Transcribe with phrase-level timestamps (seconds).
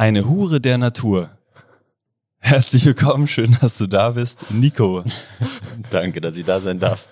[0.00, 1.28] eine Hure der Natur.
[2.38, 5.04] Herzlich willkommen, schön, dass du da bist, Nico.
[5.90, 7.06] Danke, dass ich da sein darf.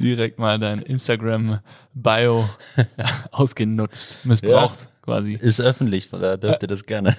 [0.00, 2.50] Direkt mal dein Instagram-Bio
[3.30, 5.34] ausgenutzt, missbraucht ja, quasi.
[5.34, 7.16] Ist öffentlich, von daher dürft ihr das gerne.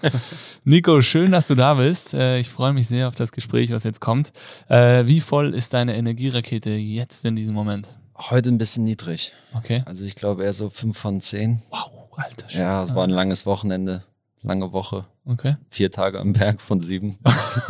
[0.64, 2.12] Nico, schön, dass du da bist.
[2.12, 4.32] Äh, ich freue mich sehr auf das Gespräch, was jetzt kommt.
[4.68, 7.96] Äh, wie voll ist deine Energierakete jetzt in diesem Moment?
[8.14, 9.32] Heute ein bisschen niedrig.
[9.54, 9.82] Okay.
[9.86, 11.62] Also ich glaube eher so 5 von 10.
[11.70, 12.60] Wow, alter Schön.
[12.60, 14.04] Ja, es war ein langes Wochenende
[14.46, 15.04] lange Woche.
[15.24, 15.56] Okay.
[15.68, 17.18] Vier Tage am Berg von sieben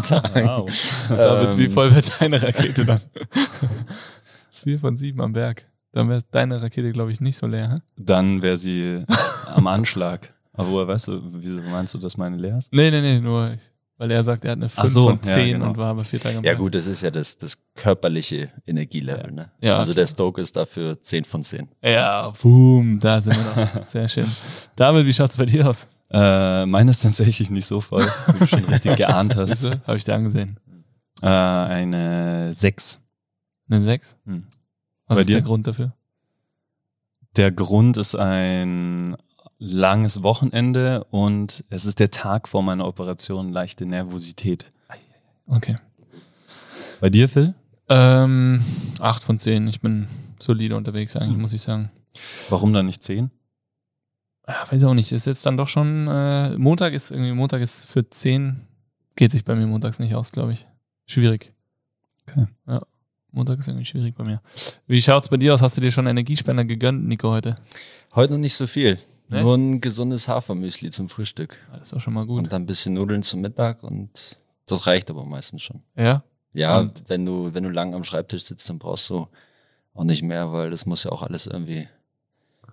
[0.06, 0.46] Tagen.
[0.46, 0.70] Wow.
[1.08, 3.00] David, ähm, wie voll wird deine Rakete dann?
[4.50, 5.66] Vier von sieben am Berg.
[5.92, 7.70] Dann wäre deine Rakete, glaube ich, nicht so leer.
[7.70, 7.78] Hä?
[7.96, 9.04] Dann wäre sie
[9.54, 10.34] am Anschlag.
[10.52, 12.72] Aber woher weißt du, wieso meinst du, dass meine leer ist?
[12.72, 13.56] Nee, nee, nee, nur
[13.98, 15.70] weil er sagt, er hat eine 5 so, von 10 ja, genau.
[15.70, 19.32] und war aber vier Tage am Ja gut, das ist ja das, das körperliche Energielevel.
[19.32, 19.50] Ne?
[19.60, 21.68] Ja, also der Stoke ist dafür 10 von 10.
[21.82, 23.84] Ja, boom, da sind wir noch.
[23.86, 24.26] Sehr schön.
[24.76, 25.88] David, wie schaut es bei dir aus?
[26.10, 29.64] Äh, meine ist tatsächlich nicht so voll, wie du schon richtig geahnt hast.
[29.86, 30.58] Habe ich dir angesehen.
[31.22, 33.00] Äh, eine 6.
[33.68, 34.16] Eine 6?
[34.24, 34.46] Hm.
[35.06, 35.36] Was Bei ist dir?
[35.36, 35.92] der Grund dafür?
[37.36, 39.16] Der Grund ist ein
[39.58, 44.72] langes Wochenende und es ist der Tag vor meiner Operation, leichte Nervosität.
[45.46, 45.76] Okay.
[47.00, 47.54] Bei dir, Phil?
[47.88, 48.62] Ähm,
[49.00, 49.68] 8 von 10.
[49.68, 50.08] Ich bin
[50.40, 51.40] solide unterwegs eigentlich, hm.
[51.40, 51.90] muss ich sagen.
[52.48, 53.30] Warum dann nicht 10?
[54.48, 55.12] Ja, weiß auch nicht.
[55.12, 58.66] Ist jetzt dann doch schon, äh, Montag ist irgendwie, Montag ist für 10,
[59.16, 60.66] geht sich bei mir montags nicht aus, glaube ich.
[61.06, 61.52] Schwierig.
[62.28, 62.46] Okay.
[62.66, 62.80] Ja.
[63.32, 64.40] Montag ist irgendwie schwierig bei mir.
[64.86, 65.62] Wie schaut's bei dir aus?
[65.62, 67.56] Hast du dir schon Energiespender gegönnt, Nico, heute?
[68.14, 68.98] Heute noch nicht so viel.
[69.28, 69.42] Nee?
[69.42, 71.58] Nur ein gesundes Hafermüsli zum Frühstück.
[71.72, 72.44] Das ist auch schon mal gut.
[72.44, 74.36] Und dann ein bisschen Nudeln zum Mittag und
[74.66, 75.82] das reicht aber meistens schon.
[75.96, 76.22] Ja?
[76.52, 79.28] Ja, und wenn du, wenn du lang am Schreibtisch sitzt, dann brauchst du
[79.92, 81.88] auch nicht mehr, weil das muss ja auch alles irgendwie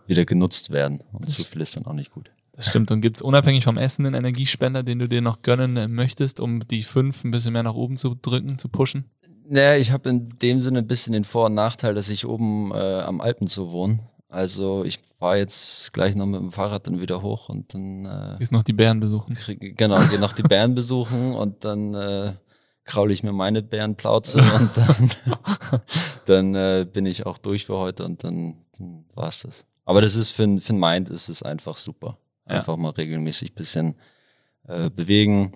[0.08, 1.02] wieder genutzt werden.
[1.12, 2.30] Und zu viel ist dann auch nicht gut.
[2.56, 2.92] Das stimmt.
[2.92, 6.60] Und gibt es unabhängig vom Essen einen Energiespender, den du dir noch gönnen möchtest, um
[6.60, 9.06] die fünf ein bisschen mehr nach oben zu drücken, zu pushen?
[9.50, 12.72] Naja, ich habe in dem Sinne ein bisschen den Vor- und Nachteil, dass ich oben
[12.72, 14.00] äh, am Alpen zu wohne.
[14.30, 18.36] Also ich fahre jetzt gleich noch mit dem Fahrrad dann wieder hoch und dann äh,
[18.40, 19.36] Gehst noch die Bären besuchen.
[19.36, 22.34] Krieg, genau, gehe noch die Bären besuchen und dann äh,
[22.84, 25.12] kraule ich mir meine Bärenplauze und dann,
[26.26, 29.66] dann äh, bin ich auch durch für heute und dann, dann war's das.
[29.86, 32.18] Aber das ist für, für ein Mind ist es einfach super.
[32.46, 32.82] Einfach ja.
[32.82, 33.96] mal regelmäßig ein bisschen
[34.68, 35.54] äh, bewegen.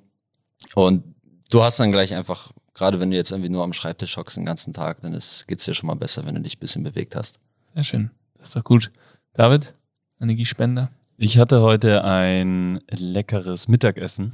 [0.76, 1.04] Und
[1.50, 4.46] du hast dann gleich einfach, gerade wenn du jetzt irgendwie nur am Schreibtisch hockst den
[4.46, 7.16] ganzen Tag, dann geht es dir schon mal besser, wenn du dich ein bisschen bewegt
[7.16, 7.40] hast.
[7.74, 8.12] Sehr schön.
[8.38, 8.92] Das ist doch gut.
[9.34, 9.74] David,
[10.20, 10.92] Energiespender?
[11.18, 14.34] Ich hatte heute ein leckeres Mittagessen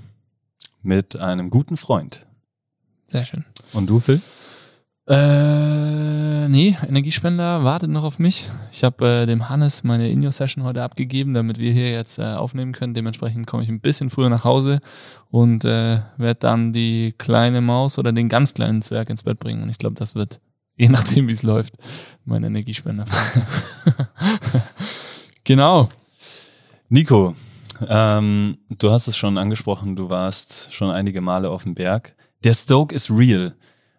[0.82, 2.26] mit einem guten Freund.
[3.08, 3.46] Sehr schön.
[3.74, 4.22] Und du, Phil?
[5.08, 6.13] Äh,
[6.48, 8.50] nee, Energiespender wartet noch auf mich.
[8.72, 12.72] Ich habe äh, dem Hannes meine Inyo-Session heute abgegeben, damit wir hier jetzt äh, aufnehmen
[12.72, 12.94] können.
[12.94, 14.80] Dementsprechend komme ich ein bisschen früher nach Hause
[15.32, 19.64] und äh, werde dann die kleine Maus oder den ganz kleinen Zwerg ins Bett bringen.
[19.64, 20.42] Und ich glaube, das wird,
[20.76, 21.76] je nachdem wie es läuft,
[22.26, 23.06] mein Energiespender.
[25.44, 25.90] genau.
[26.90, 27.36] Nico,
[27.88, 32.16] ähm, du hast es schon angesprochen, du warst schon einige Male auf dem Berg.
[32.44, 33.56] Der Stoke ist real.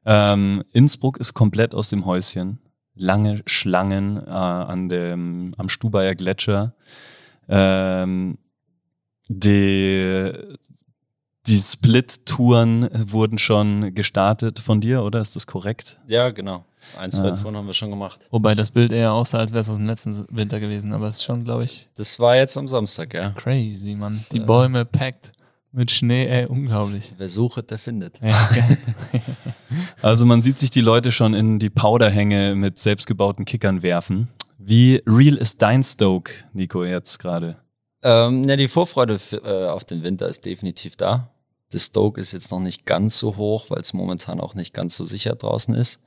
[0.07, 2.61] Ähm, Innsbruck ist komplett aus dem Häuschen.
[2.95, 6.75] Lange Schlangen äh, an dem, am Stubaier Gletscher.
[7.49, 8.39] Ähm,
[9.29, 10.33] die
[11.47, 15.21] die Split-Touren wurden schon gestartet von dir, oder?
[15.21, 15.99] Ist das korrekt?
[16.07, 16.65] Ja, genau.
[16.99, 17.33] Ein, zwei.
[17.33, 18.21] Touren haben wir schon gemacht.
[18.31, 21.17] Wobei das Bild eher aussah, als wäre es aus dem letzten Winter gewesen, aber es
[21.17, 21.89] ist schon, glaube ich.
[21.97, 23.31] Das war jetzt am Samstag, ja.
[23.31, 24.13] Crazy, Mann.
[24.13, 25.33] Das, die Bäume packt.
[25.77, 27.15] Mit Schnee, ey, unglaublich.
[27.19, 28.21] Wer sucht, der findet.
[28.23, 28.49] Ja,
[30.03, 34.29] also man sieht sich die Leute schon in die Powderhänge mit selbstgebauten Kickern werfen.
[34.57, 37.57] Wie real ist dein Stoke, Nico, jetzt gerade?
[38.05, 41.33] Ähm, ja, die Vorfreude äh, auf den Winter ist definitiv da.
[41.73, 44.97] Das Stoke ist jetzt noch nicht ganz so hoch, weil es momentan auch nicht ganz
[44.97, 45.99] so sicher draußen ist.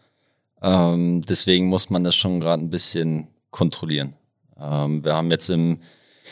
[0.62, 4.14] Ähm, deswegen muss man das schon gerade ein bisschen kontrollieren.
[4.58, 5.80] Ähm, wir haben jetzt im,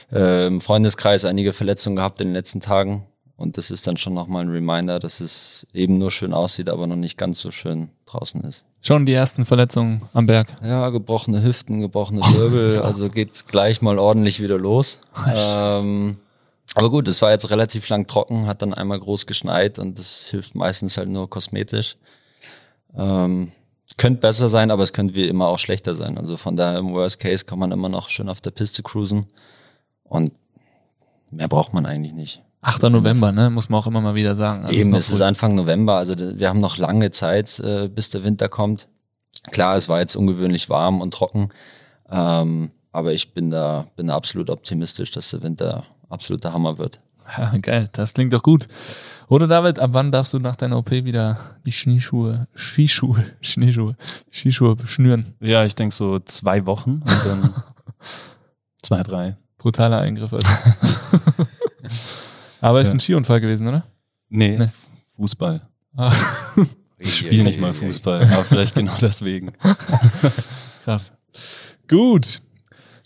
[0.09, 3.05] äh, im Freundeskreis einige Verletzungen gehabt in den letzten Tagen.
[3.37, 6.87] Und das ist dann schon nochmal ein Reminder, dass es eben nur schön aussieht, aber
[6.87, 8.63] noch nicht ganz so schön draußen ist.
[8.81, 10.47] Schon die ersten Verletzungen am Berg?
[10.63, 14.99] Ja, gebrochene Hüften, gebrochene Wirbel, also geht's gleich mal ordentlich wieder los.
[15.35, 16.17] Ähm,
[16.75, 20.27] Aber gut, es war jetzt relativ lang trocken, hat dann einmal groß geschneit und das
[20.29, 21.95] hilft meistens halt nur kosmetisch.
[22.95, 23.51] Ähm,
[23.97, 26.17] könnte besser sein, aber es könnte wie immer auch schlechter sein.
[26.17, 29.27] Also von daher im Worst Case kann man immer noch schön auf der Piste cruisen
[30.03, 30.31] und
[31.31, 32.41] mehr braucht man eigentlich nicht.
[32.65, 32.81] 8.
[32.89, 33.51] November, ne?
[33.51, 34.65] Muss man auch immer mal wieder sagen.
[34.65, 38.23] Also Eben, es ist Anfang November, also wir haben noch lange Zeit, äh, bis der
[38.23, 38.87] Winter kommt.
[39.51, 41.49] Klar, es war jetzt ungewöhnlich warm und trocken,
[42.09, 46.97] ähm, aber ich bin da, bin da absolut optimistisch, dass der Winter absoluter Hammer wird.
[47.39, 48.67] Ja, geil, das klingt doch gut.
[49.29, 53.95] Oder David, ab wann darfst du nach deiner OP wieder die Schneeschuhe, Skischuhe, Schneeschuhe,
[54.31, 55.33] Skischuhe schnüren?
[55.39, 57.63] Ja, ich denke so zwei Wochen und dann
[58.83, 59.37] zwei, drei.
[59.57, 60.33] Brutaler Eingriff.
[60.33, 60.47] Also.
[62.65, 62.93] Aber ist ja.
[62.95, 63.83] ein Skiunfall gewesen, oder?
[64.27, 64.69] Nee, nee.
[65.15, 65.61] Fußball.
[65.95, 66.11] Ah.
[66.97, 69.51] Ich spiele nicht mal Fußball, aber vielleicht genau deswegen.
[70.85, 71.11] Krass.
[71.89, 72.41] Gut.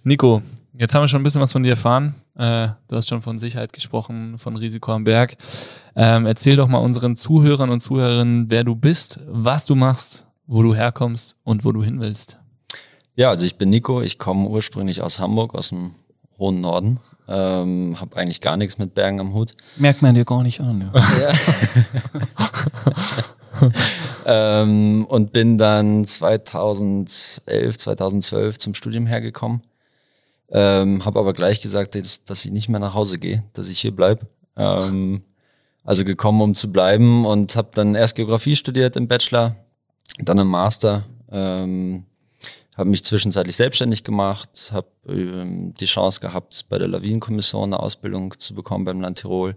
[0.03, 0.43] Nico,
[0.77, 2.13] jetzt haben wir schon ein bisschen was von dir erfahren.
[2.35, 5.37] Äh, du hast schon von Sicherheit gesprochen, von Risiko am Berg.
[5.95, 10.61] Ähm, erzähl doch mal unseren Zuhörern und Zuhörerinnen, wer du bist, was du machst, wo
[10.61, 12.39] du herkommst und wo du hin willst.
[13.15, 15.95] Ja, also ich bin Nico, ich komme ursprünglich aus Hamburg, aus dem
[16.37, 16.99] hohen Norden.
[17.29, 19.53] Ähm, habe eigentlich gar nichts mit Bergen am Hut.
[19.77, 20.91] Merkt man dir gar nicht an.
[20.93, 21.33] Ja.
[24.25, 29.61] ähm, und bin dann 2011, 2012 zum Studium hergekommen.
[30.51, 33.79] Ähm, habe aber gleich gesagt, dass, dass, ich nicht mehr nach Hause gehe, dass ich
[33.79, 34.25] hier bleibe.
[34.55, 35.21] Ähm,
[35.83, 39.55] also gekommen, um zu bleiben und habe dann erst Geografie studiert im Bachelor,
[40.17, 41.05] dann im Master.
[41.31, 42.05] Ähm,
[42.79, 48.39] habe mich zwischenzeitlich selbstständig gemacht, habe ähm, die Chance gehabt, bei der Lawinenkommission eine Ausbildung
[48.39, 49.53] zu bekommen beim Land Tirol.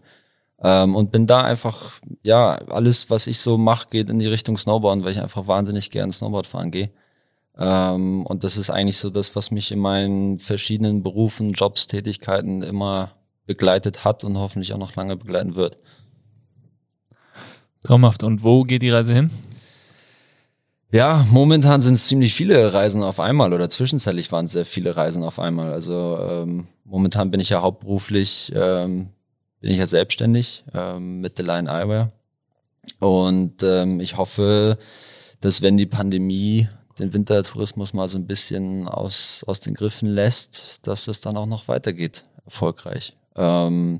[0.60, 4.58] Ähm, und bin da einfach, ja, alles, was ich so mache, geht in die Richtung
[4.58, 6.90] Snowboarden, weil ich einfach wahnsinnig gerne Snowboard fahren gehe.
[7.56, 12.62] Ähm, und das ist eigentlich so das, was mich in meinen verschiedenen Berufen, Jobs, Tätigkeiten
[12.62, 13.12] immer
[13.46, 15.76] begleitet hat und hoffentlich auch noch lange begleiten wird.
[17.84, 18.24] Traumhaft.
[18.24, 19.30] Und wo geht die Reise hin?
[20.92, 24.94] Ja, momentan sind es ziemlich viele Reisen auf einmal oder zwischenzeitlich waren es sehr viele
[24.94, 25.72] Reisen auf einmal.
[25.72, 29.08] Also ähm, momentan bin ich ja hauptberuflich, ähm,
[29.60, 32.12] bin ich ja selbstständig ähm, mit The Line Eyewear.
[32.98, 34.76] Und ähm, ich hoffe,
[35.40, 36.68] dass wenn die Pandemie
[36.98, 41.46] den Wintertourismus mal so ein bisschen aus, aus den Griffen lässt, dass es dann auch
[41.46, 43.16] noch weitergeht, erfolgreich.
[43.34, 43.98] Ähm,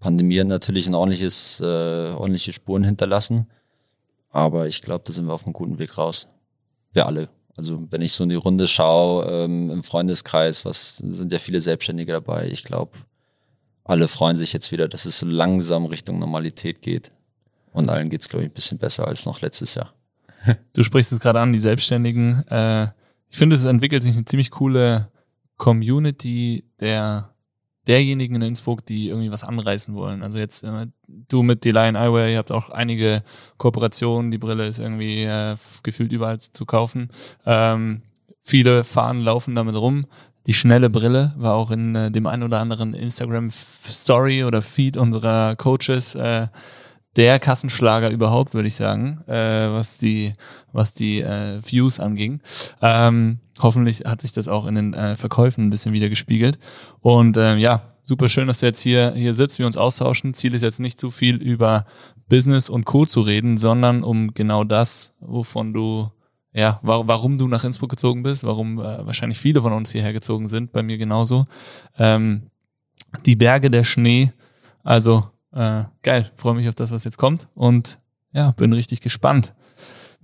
[0.00, 1.64] Pandemie hat natürlich ein ordentliches, äh,
[2.12, 3.48] ordentliche Spuren hinterlassen.
[4.36, 6.28] Aber ich glaube, da sind wir auf einem guten Weg raus.
[6.92, 7.30] Wir alle.
[7.56, 11.62] Also wenn ich so in die Runde schaue, ähm, im Freundeskreis, was sind ja viele
[11.62, 12.46] Selbstständige dabei.
[12.48, 12.98] Ich glaube,
[13.82, 17.08] alle freuen sich jetzt wieder, dass es so langsam Richtung Normalität geht.
[17.72, 19.94] Und allen geht es, glaube ich, ein bisschen besser als noch letztes Jahr.
[20.74, 22.46] Du sprichst es gerade an, die Selbstständigen.
[22.48, 22.88] Äh,
[23.30, 25.08] ich finde, es entwickelt sich eine ziemlich coole
[25.56, 27.34] Community der
[27.86, 30.22] derjenigen in Innsbruck, die irgendwie was anreißen wollen.
[30.22, 33.22] Also jetzt äh, du mit Lion Eyewear, ihr habt auch einige
[33.58, 37.10] Kooperationen, die Brille ist irgendwie äh, gefühlt überall zu kaufen.
[37.44, 38.02] Ähm,
[38.42, 40.06] viele fahren, laufen damit rum.
[40.46, 44.96] Die schnelle Brille war auch in äh, dem einen oder anderen Instagram Story oder Feed
[44.96, 46.46] unserer Coaches äh,
[47.16, 50.34] der Kassenschlager überhaupt, würde ich sagen, äh, was die,
[50.72, 52.40] was die äh, Views anging.
[52.80, 56.58] Ähm, hoffentlich hat sich das auch in den äh, Verkäufen ein bisschen wieder gespiegelt.
[57.00, 60.34] Und äh, ja, super schön, dass du jetzt hier, hier sitzt, wir uns austauschen.
[60.34, 61.84] Ziel ist jetzt nicht zu viel über
[62.28, 63.06] Business und Co.
[63.06, 66.10] zu reden, sondern um genau das, wovon du,
[66.52, 70.12] ja, war, warum du nach Innsbruck gezogen bist, warum äh, wahrscheinlich viele von uns hierher
[70.12, 71.46] gezogen sind, bei mir genauso.
[71.98, 72.50] Ähm,
[73.24, 74.32] die Berge der Schnee,
[74.82, 78.00] also äh, geil, freue mich auf das, was jetzt kommt und
[78.32, 79.54] ja, bin richtig gespannt.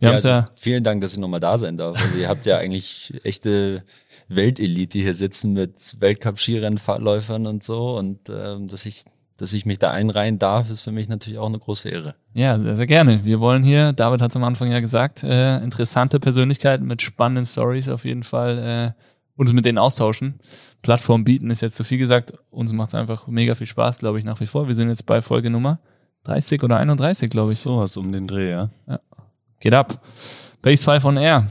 [0.02, 1.96] Wir ja, also ja vielen Dank, dass ihr nochmal da sein darf.
[1.96, 3.84] Also ihr habt ja eigentlich echte
[4.28, 9.04] Weltelite hier sitzen mit Weltcup-Skirennläufern und so und ähm, dass ich
[9.38, 12.14] dass ich mich da einreihen darf, ist für mich natürlich auch eine große Ehre.
[12.32, 13.24] Ja, sehr, sehr gerne.
[13.24, 17.44] Wir wollen hier, David hat es am Anfang ja gesagt, äh, interessante Persönlichkeiten mit spannenden
[17.44, 19.02] Stories auf jeden Fall äh,
[19.36, 20.38] uns mit denen austauschen.
[20.82, 22.34] Plattform bieten ist jetzt zu viel gesagt.
[22.50, 24.68] Uns macht es einfach mega viel Spaß, glaube ich, nach wie vor.
[24.68, 25.80] Wir sind jetzt bei Folge Nummer
[26.24, 27.58] 30 oder 31, glaube ich.
[27.58, 28.70] So was um den Dreh, ja.
[28.86, 29.00] ja.
[29.62, 30.00] Geht ab.
[30.60, 31.46] Base 5 on Air.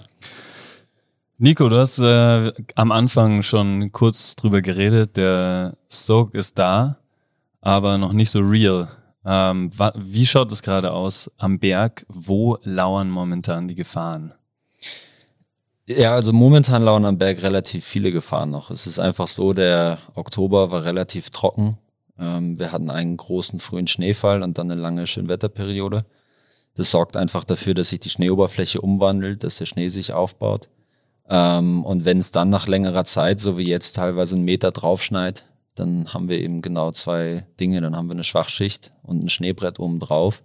[1.38, 5.15] Nico, du hast äh, am Anfang schon kurz drüber geredet.
[5.15, 6.98] Der Stoke ist da,
[7.62, 8.89] aber noch nicht so real.
[9.24, 12.06] Ähm, wie schaut es gerade aus am Berg?
[12.10, 14.34] Wo lauern momentan die Gefahren?
[15.86, 18.72] Ja, also momentan lauern am Berg relativ viele Gefahren noch.
[18.72, 21.77] Es ist einfach so, der Oktober war relativ trocken.
[22.20, 26.03] Ähm, wir hatten einen großen frühen Schneefall und dann eine lange Schönwetterperiode.
[26.75, 30.70] Das sorgt einfach dafür, dass sich die Schneeoberfläche umwandelt, dass der Schnee sich aufbaut.
[31.30, 35.46] Ähm, und wenn es dann nach längerer Zeit, so wie jetzt teilweise einen Meter draufschneit,
[35.75, 37.82] dann haben wir eben genau zwei Dinge.
[37.82, 40.44] Dann haben wir eine Schwachschicht und ein Schneebrett oben drauf.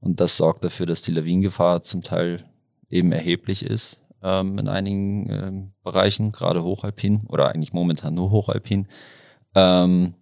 [0.00, 2.44] Und das sorgt dafür, dass die Lawinengefahr zum Teil
[2.88, 8.88] eben erheblich ist ähm, in einigen ähm, Bereichen, gerade hochalpin oder eigentlich momentan nur hochalpin.
[9.54, 10.14] Ähm,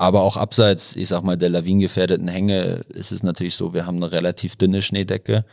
[0.00, 3.98] aber auch abseits, ich sag mal, der lawinengefährdeten Hänge ist es natürlich so, wir haben
[3.98, 5.44] eine relativ dünne Schneedecke.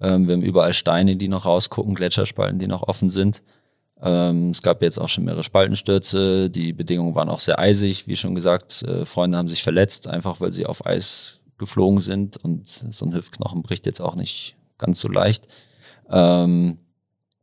[0.00, 3.42] Ähm, wir haben überall Steine, die noch rausgucken, Gletscherspalten, die noch offen sind.
[4.00, 6.48] Ähm, es gab jetzt auch schon mehrere Spaltenstürze.
[6.48, 8.06] Die Bedingungen waren auch sehr eisig.
[8.06, 12.38] Wie schon gesagt, äh, Freunde haben sich verletzt, einfach weil sie auf Eis geflogen sind.
[12.38, 15.46] Und so ein Hüftknochen bricht jetzt auch nicht ganz so leicht.
[16.08, 16.78] Ähm,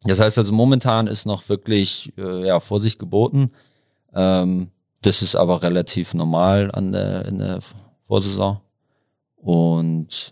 [0.06, 3.52] das heißt also, momentan ist noch wirklich äh, ja, Vorsicht geboten.
[4.16, 7.60] Ähm, das ist aber relativ normal an der, in der
[8.08, 8.62] Vorsaison.
[9.36, 10.32] Und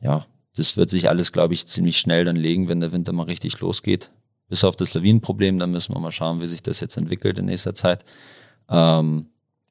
[0.00, 3.24] ja, das wird sich alles, glaube ich, ziemlich schnell dann legen, wenn der Winter mal
[3.24, 4.10] richtig losgeht.
[4.48, 7.44] Bis auf das Lawinenproblem, da müssen wir mal schauen, wie sich das jetzt entwickelt in
[7.44, 8.04] nächster Zeit.
[8.68, 9.26] Ähm,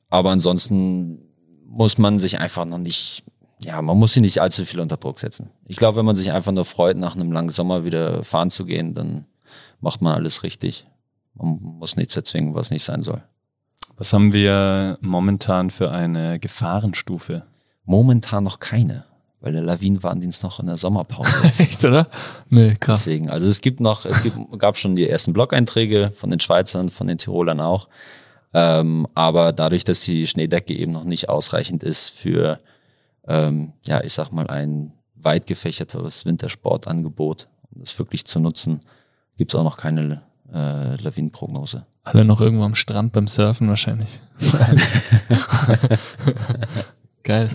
[0.09, 1.19] aber ansonsten
[1.65, 3.23] muss man sich einfach noch nicht,
[3.59, 5.49] ja, man muss sich nicht allzu viel unter Druck setzen.
[5.65, 8.65] Ich glaube, wenn man sich einfach nur freut, nach einem langen Sommer wieder fahren zu
[8.65, 9.25] gehen, dann
[9.81, 10.85] macht man alles richtig.
[11.33, 13.23] Man muss nichts erzwingen, was nicht sein soll.
[13.97, 17.43] Was haben wir momentan für eine Gefahrenstufe?
[17.83, 19.05] Momentan noch keine,
[19.41, 21.59] weil der Lawinenwarndienst noch in der Sommerpause ist.
[21.59, 22.07] Echt, oder?
[22.49, 22.99] Nee, krass.
[22.99, 26.89] Deswegen, also es gibt noch, es gibt, gab schon die ersten Blog-Einträge von den Schweizern,
[26.89, 27.87] von den Tirolern auch.
[28.53, 32.59] Ähm, aber dadurch, dass die Schneedecke eben noch nicht ausreichend ist für,
[33.27, 38.81] ähm, ja, ich sag mal, ein weit gefächerteres Wintersportangebot, um das wirklich zu nutzen,
[39.37, 40.19] gibt es auch noch keine
[40.53, 41.83] äh, Lawinenprognose.
[42.07, 44.21] Alle noch irgendwo am Strand beim Surfen wahrscheinlich.
[47.23, 47.49] Geil.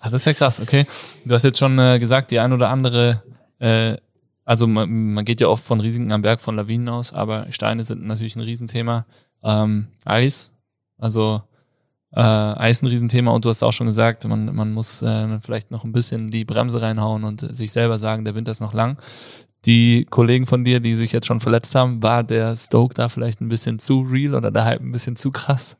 [0.00, 0.86] Ah, das ist ja krass, okay.
[1.24, 3.22] Du hast jetzt schon äh, gesagt, die ein oder andere,
[3.60, 3.96] äh,
[4.44, 7.84] also man, man geht ja oft von Risiken am Berg, von Lawinen aus, aber Steine
[7.84, 9.06] sind natürlich ein Riesenthema.
[9.44, 10.52] Ähm, Eis,
[10.98, 11.42] also
[12.10, 15.70] äh, Eis ein Riesenthema und du hast auch schon gesagt, man, man muss äh, vielleicht
[15.70, 18.98] noch ein bisschen die Bremse reinhauen und sich selber sagen, der Winter ist noch lang
[19.64, 23.40] die Kollegen von dir, die sich jetzt schon verletzt haben, war der Stoke da vielleicht
[23.40, 25.76] ein bisschen zu real oder der Hype ein bisschen zu krass?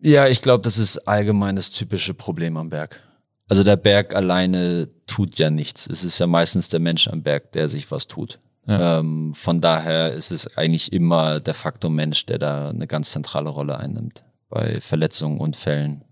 [0.00, 3.02] Ja, ich glaube, das ist allgemein das typische Problem am Berg.
[3.48, 5.86] Also der Berg alleine tut ja nichts.
[5.88, 8.38] Es ist ja meistens der Mensch am Berg, der sich was tut.
[8.66, 9.00] Ja.
[9.00, 13.50] Ähm, von daher ist es eigentlich immer der Faktor Mensch, der da eine ganz zentrale
[13.50, 16.04] Rolle einnimmt bei Verletzungen, Unfällen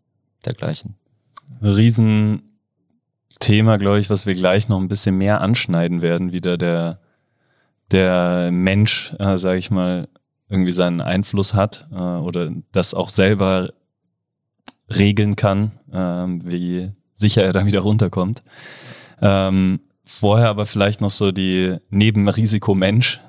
[0.44, 0.96] dergleichen.
[1.62, 2.47] Riesen
[3.38, 7.00] Thema, glaube ich, was wir gleich noch ein bisschen mehr anschneiden werden, wieder der,
[7.90, 10.08] der Mensch, äh, sage ich mal,
[10.48, 13.70] irgendwie seinen Einfluss hat äh, oder das auch selber
[14.88, 18.42] regeln kann, äh, wie sicher er da wieder runterkommt.
[19.20, 23.20] Ähm, vorher aber vielleicht noch so die Nebenrisiko Mensch.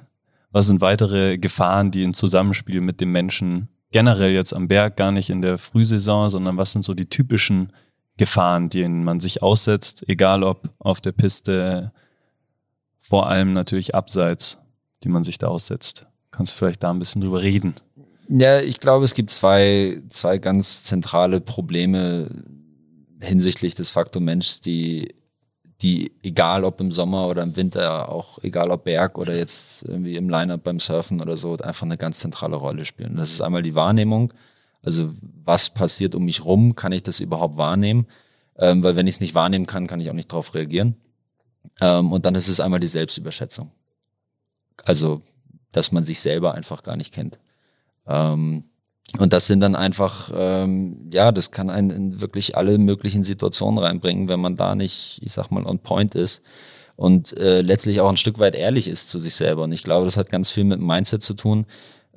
[0.51, 5.12] Was sind weitere Gefahren, die in Zusammenspiel mit dem Menschen generell jetzt am Berg, gar
[5.12, 7.74] nicht in der Frühsaison, sondern was sind so die typischen
[8.20, 11.94] Gefahren, denen man sich aussetzt, egal ob auf der Piste,
[12.98, 14.60] vor allem natürlich abseits,
[15.04, 16.06] die man sich da aussetzt.
[16.30, 17.76] Kannst du vielleicht da ein bisschen drüber reden?
[18.28, 22.30] Ja, ich glaube, es gibt zwei, zwei ganz zentrale Probleme
[23.22, 25.16] hinsichtlich des Faktor Mensch, die,
[25.82, 30.18] die, egal ob im Sommer oder im Winter, auch egal ob Berg oder jetzt irgendwie
[30.18, 33.16] im Line-Up beim Surfen oder so, einfach eine ganz zentrale Rolle spielen.
[33.16, 34.34] Das ist einmal die Wahrnehmung
[34.89, 35.13] also
[35.46, 36.75] was passiert um mich rum?
[36.75, 38.08] Kann ich das überhaupt wahrnehmen?
[38.58, 40.96] Ähm, weil wenn ich es nicht wahrnehmen kann, kann ich auch nicht darauf reagieren.
[41.79, 43.72] Ähm, und dann ist es einmal die Selbstüberschätzung.
[44.84, 45.22] Also,
[45.72, 47.39] dass man sich selber einfach gar nicht kennt.
[48.08, 48.65] Ähm,
[49.17, 53.79] und das sind dann einfach, ähm, ja, das kann einen in wirklich alle möglichen Situationen
[53.79, 56.41] reinbringen, wenn man da nicht, ich sag mal, on point ist
[56.96, 59.63] und äh, letztlich auch ein Stück weit ehrlich ist zu sich selber.
[59.63, 61.65] Und ich glaube, das hat ganz viel mit Mindset zu tun,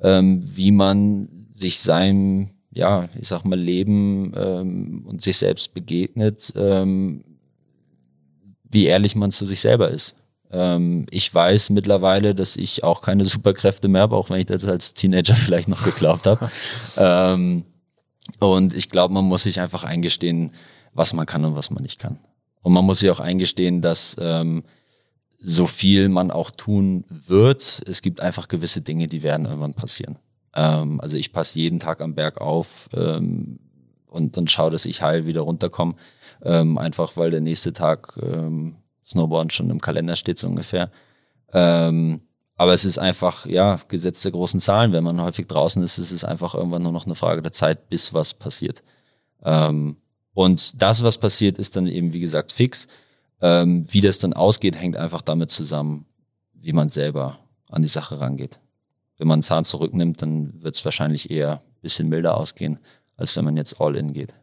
[0.01, 6.51] ähm, wie man sich seinem, ja, ich sag mal, Leben ähm, und sich selbst begegnet,
[6.55, 7.23] ähm,
[8.63, 10.13] wie ehrlich man zu sich selber ist.
[10.51, 14.65] Ähm, ich weiß mittlerweile, dass ich auch keine Superkräfte mehr habe, auch wenn ich das
[14.65, 16.51] als Teenager vielleicht noch geglaubt habe.
[16.97, 17.65] ähm,
[18.39, 20.51] und ich glaube, man muss sich einfach eingestehen,
[20.93, 22.19] was man kann und was man nicht kann.
[22.61, 24.63] Und man muss sich auch eingestehen, dass ähm,
[25.39, 30.17] so viel man auch tun wird, es gibt einfach gewisse Dinge, die werden irgendwann passieren.
[30.55, 33.59] Ähm, also ich passe jeden Tag am Berg auf ähm,
[34.07, 35.95] und dann schaue, dass ich heil wieder runterkomme.
[36.43, 40.91] Ähm, einfach weil der nächste Tag ähm, Snowboarden schon im Kalender steht so ungefähr.
[41.51, 42.21] Ähm,
[42.55, 44.93] aber es ist einfach, ja, Gesetz der großen Zahlen.
[44.93, 47.89] Wenn man häufig draußen ist, ist es einfach irgendwann nur noch eine Frage der Zeit,
[47.89, 48.83] bis was passiert.
[49.43, 49.97] Ähm,
[50.33, 52.87] und das, was passiert, ist dann eben, wie gesagt, fix.
[53.39, 56.05] Wie das dann ausgeht, hängt einfach damit zusammen,
[56.53, 58.57] wie man selber an die Sache rangeht
[59.17, 62.79] wenn man einen Zahn zurücknimmt, dann wird es wahrscheinlich eher bisschen milder ausgehen,
[63.17, 64.33] als wenn man jetzt all in geht.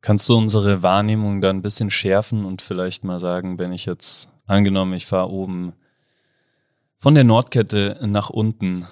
[0.00, 4.28] Kannst du unsere Wahrnehmung dann ein bisschen schärfen und vielleicht mal sagen, wenn ich jetzt
[4.46, 5.72] angenommen, ich fahre oben
[6.96, 8.86] von der Nordkette nach unten,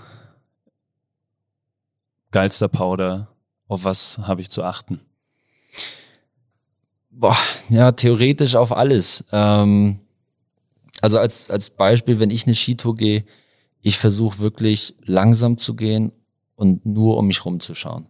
[2.33, 3.29] geilster Powder,
[3.69, 5.01] auf was habe ich zu achten?
[7.11, 7.37] Boah,
[7.69, 9.25] ja, theoretisch auf alles.
[9.31, 10.01] Ähm,
[11.01, 13.25] also als, als Beispiel, wenn ich eine Skitour gehe,
[13.85, 16.11] ich versuche wirklich langsam zu gehen
[16.57, 18.07] und nur um mich rumzuschauen.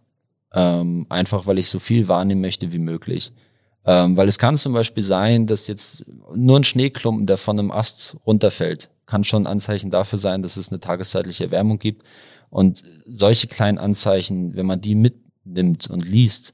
[0.53, 3.33] Ähm, einfach weil ich so viel wahrnehmen möchte wie möglich.
[3.83, 7.71] Ähm, weil es kann zum Beispiel sein, dass jetzt nur ein Schneeklumpen, der von einem
[7.71, 12.03] Ast runterfällt, kann schon ein Anzeichen dafür sein, dass es eine tageszeitliche Erwärmung gibt.
[12.49, 16.53] Und solche kleinen Anzeichen, wenn man die mitnimmt und liest,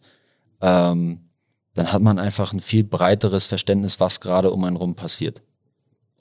[0.61, 1.29] ähm,
[1.75, 5.43] dann hat man einfach ein viel breiteres Verständnis, was gerade um einen rum passiert.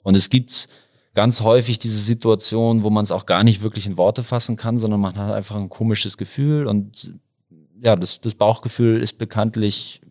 [0.03, 0.69] Und es gibt
[1.13, 4.79] ganz häufig diese Situation, wo man es auch gar nicht wirklich in Worte fassen kann,
[4.79, 7.15] sondern man hat einfach ein komisches Gefühl und
[7.83, 10.01] ja, das, das Bauchgefühl ist bekanntlich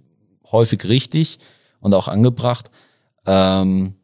[0.51, 1.39] häufig richtig
[1.81, 2.71] und auch angebracht.
[3.27, 3.95] Ähm,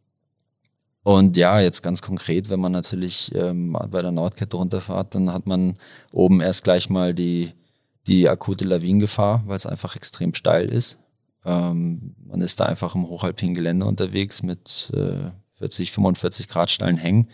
[1.03, 5.47] und ja, jetzt ganz konkret, wenn man natürlich ähm, bei der Nordkette runterfahrt, dann hat
[5.47, 5.75] man
[6.13, 7.53] oben erst gleich mal die,
[8.07, 10.99] die akute Lawinengefahr, weil es einfach extrem steil ist.
[11.45, 16.97] Ähm, man ist da einfach im hochalpinen Gelände unterwegs mit äh, 40, 45 Grad steilen
[16.97, 17.29] Hängen.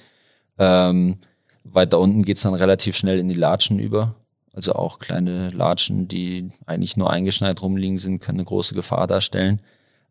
[0.59, 1.19] Ähm,
[1.65, 4.15] weiter unten geht's dann relativ schnell in die Latschen über.
[4.53, 9.63] Also auch kleine Latschen, die eigentlich nur eingeschneit rumliegen sind, können eine große Gefahr darstellen.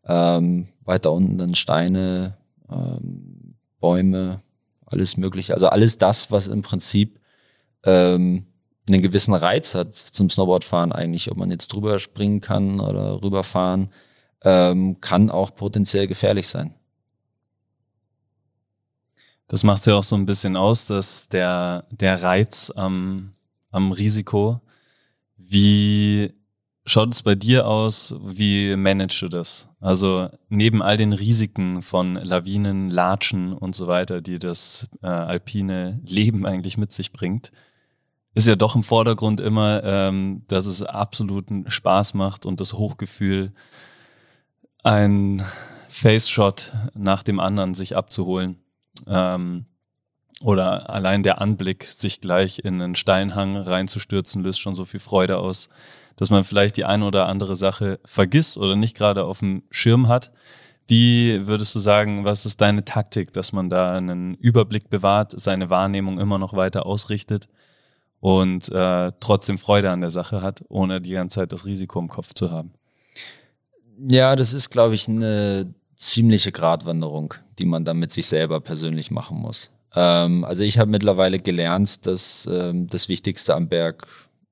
[0.04, 2.36] Ähm, weiter unten dann Steine,
[2.70, 4.40] ähm, Bäume,
[4.84, 5.54] alles mögliche.
[5.54, 7.20] Also alles das, was im Prinzip
[7.84, 8.46] ähm,
[8.88, 13.90] einen gewissen Reiz hat zum Snowboardfahren eigentlich, ob man jetzt drüber springen kann oder rüberfahren,
[14.42, 16.74] ähm, kann auch potenziell gefährlich sein.
[19.48, 23.34] Das macht ja auch so ein bisschen aus, dass der, der Reiz am
[23.72, 24.60] am Risiko.
[25.36, 26.32] Wie
[26.84, 28.14] schaut es bei dir aus?
[28.22, 29.68] Wie managst du das?
[29.80, 36.00] Also neben all den Risiken von Lawinen, Latschen und so weiter, die das äh, alpine
[36.06, 37.50] Leben eigentlich mit sich bringt,
[38.34, 43.52] ist ja doch im Vordergrund immer, ähm, dass es absoluten Spaß macht und das Hochgefühl,
[44.84, 45.42] ein
[45.88, 48.61] Face-Shot nach dem anderen sich abzuholen.
[49.06, 49.66] Ähm,
[50.42, 55.00] oder allein der Anblick, sich gleich in einen steilen Hang reinzustürzen, löst schon so viel
[55.00, 55.68] Freude aus,
[56.16, 60.08] dass man vielleicht die eine oder andere Sache vergisst oder nicht gerade auf dem Schirm
[60.08, 60.32] hat.
[60.88, 65.70] Wie würdest du sagen, was ist deine Taktik, dass man da einen Überblick bewahrt, seine
[65.70, 67.48] Wahrnehmung immer noch weiter ausrichtet
[68.20, 72.08] und äh, trotzdem Freude an der Sache hat, ohne die ganze Zeit das Risiko im
[72.08, 72.72] Kopf zu haben?
[74.08, 79.10] Ja, das ist, glaube ich, eine ziemliche Gratwanderung, die man dann mit sich selber persönlich
[79.10, 79.70] machen muss.
[79.94, 84.06] Ähm, also ich habe mittlerweile gelernt, dass ähm, das Wichtigste am Berg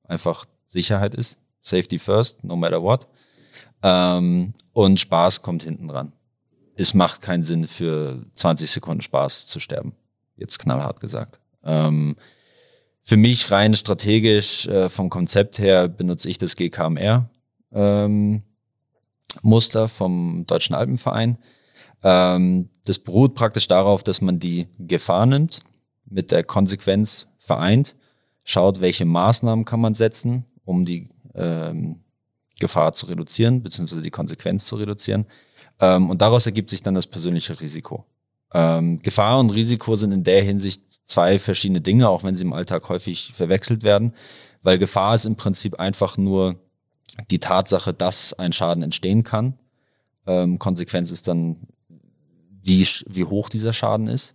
[0.04, 1.38] einfach Sicherheit ist.
[1.62, 3.06] Safety first, no matter what.
[3.82, 6.12] Ähm, und Spaß kommt hinten dran.
[6.76, 9.94] Es macht keinen Sinn, für 20 Sekunden Spaß zu sterben.
[10.36, 11.40] Jetzt knallhart gesagt.
[11.62, 12.16] Ähm,
[13.02, 17.28] für mich rein strategisch äh, vom Konzept her benutze ich das GKMR
[17.72, 18.42] ähm,
[19.42, 21.38] Muster vom Deutschen Alpenverein.
[22.02, 25.60] Ähm, das beruht praktisch darauf, dass man die Gefahr nimmt,
[26.06, 27.94] mit der Konsequenz vereint,
[28.44, 32.00] schaut, welche Maßnahmen kann man setzen, um die ähm,
[32.58, 35.26] Gefahr zu reduzieren, beziehungsweise die Konsequenz zu reduzieren.
[35.78, 38.04] Ähm, und daraus ergibt sich dann das persönliche Risiko.
[38.52, 42.52] Ähm, Gefahr und Risiko sind in der Hinsicht zwei verschiedene Dinge, auch wenn sie im
[42.52, 44.14] Alltag häufig verwechselt werden,
[44.62, 46.60] weil Gefahr ist im Prinzip einfach nur
[47.30, 49.54] die Tatsache, dass ein Schaden entstehen kann.
[50.26, 51.56] Ähm, Konsequenz ist dann
[52.62, 54.34] wie, wie hoch dieser Schaden ist.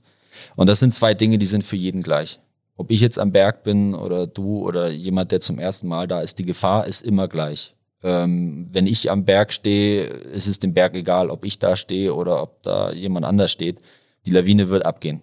[0.56, 2.40] Und das sind zwei Dinge, die sind für jeden gleich.
[2.78, 6.22] Ob ich jetzt am Berg bin oder du oder jemand, der zum ersten Mal da
[6.22, 7.74] ist, die Gefahr ist immer gleich.
[8.04, 12.14] Ähm, wenn ich am Berg stehe, ist es dem Berg egal, ob ich da stehe
[12.14, 13.80] oder ob da jemand anders steht.
[14.26, 15.22] Die Lawine wird abgehen.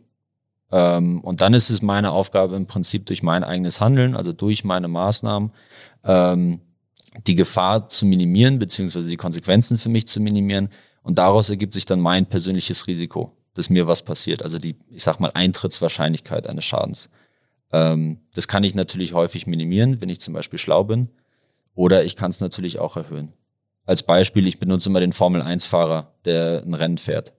[0.70, 4.64] Ähm, und dann ist es meine Aufgabe im Prinzip durch mein eigenes Handeln, also durch
[4.64, 5.52] meine Maßnahmen,
[6.04, 6.60] ähm,
[7.26, 10.68] die Gefahr zu minimieren, beziehungsweise die Konsequenzen für mich zu minimieren,
[11.02, 14.42] und daraus ergibt sich dann mein persönliches Risiko, dass mir was passiert.
[14.42, 17.10] Also die, ich sag mal, Eintrittswahrscheinlichkeit eines Schadens.
[17.72, 21.08] Ähm, das kann ich natürlich häufig minimieren, wenn ich zum Beispiel schlau bin.
[21.74, 23.32] Oder ich kann es natürlich auch erhöhen.
[23.84, 27.32] Als Beispiel, ich benutze immer den Formel-1-Fahrer, der ein Rennen fährt.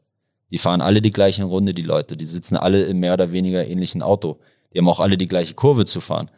[0.51, 2.17] Die fahren alle die gleiche Runde, die Leute.
[2.17, 4.39] Die sitzen alle im mehr oder weniger ähnlichen Auto.
[4.73, 6.29] Die haben auch alle die gleiche Kurve zu fahren.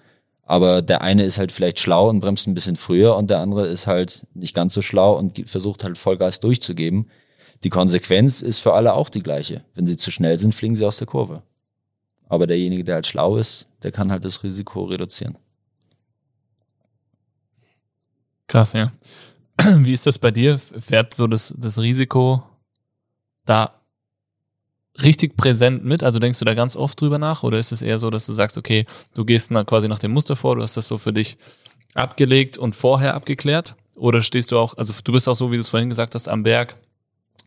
[0.46, 3.68] Aber der eine ist halt vielleicht schlau und bremst ein bisschen früher und der andere
[3.68, 7.10] ist halt nicht ganz so schlau und versucht halt Vollgas durchzugeben.
[7.64, 9.64] Die Konsequenz ist für alle auch die gleiche.
[9.74, 11.42] Wenn sie zu schnell sind, fliegen sie aus der Kurve.
[12.30, 15.38] Aber derjenige, der halt schlau ist, der kann halt das Risiko reduzieren.
[18.48, 18.92] Krass, ja.
[19.58, 20.60] Wie ist das bei dir?
[20.60, 22.44] Fährt so das, das Risiko
[23.46, 23.80] da
[25.04, 26.04] richtig präsent mit?
[26.04, 27.44] Also denkst du da ganz oft drüber nach?
[27.44, 30.12] Oder ist es eher so, dass du sagst, okay, du gehst dann quasi nach dem
[30.12, 31.38] Muster vor, du hast das so für dich
[31.94, 33.76] abgelegt und vorher abgeklärt?
[33.96, 36.28] Oder stehst du auch, also du bist auch so, wie du es vorhin gesagt hast,
[36.28, 36.76] am Berg,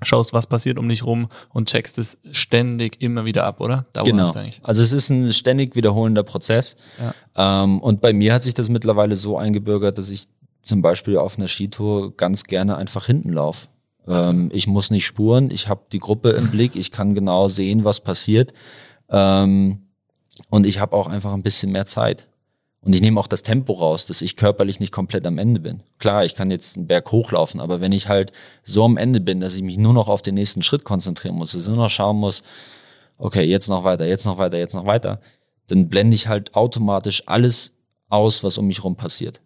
[0.03, 3.87] schaust, was passiert um dich rum und checkst es ständig immer wieder ab, oder?
[4.05, 4.27] genau.
[4.63, 6.77] Also es ist ein ständig wiederholender Prozess.
[6.99, 7.65] Ja.
[7.65, 10.27] Ähm, und bei mir hat sich das mittlerweile so eingebürgert, dass ich
[10.63, 13.69] zum Beispiel auf einer Skitour ganz gerne einfach hinten laufe.
[14.09, 17.85] Ähm, ich muss nicht spuren, ich habe die Gruppe im Blick, ich kann genau sehen,
[17.85, 18.53] was passiert.
[19.11, 19.83] Ähm,
[20.51, 22.27] und ich habe auch einfach ein bisschen mehr Zeit.
[22.81, 25.83] Und ich nehme auch das Tempo raus, dass ich körperlich nicht komplett am Ende bin.
[25.99, 29.41] Klar, ich kann jetzt einen Berg hochlaufen, aber wenn ich halt so am Ende bin,
[29.41, 31.91] dass ich mich nur noch auf den nächsten Schritt konzentrieren muss, dass ich nur noch
[31.91, 32.43] schauen muss,
[33.19, 35.21] okay, jetzt noch weiter, jetzt noch weiter, jetzt noch weiter,
[35.67, 37.73] dann blende ich halt automatisch alles
[38.09, 39.43] aus, was um mich herum passiert.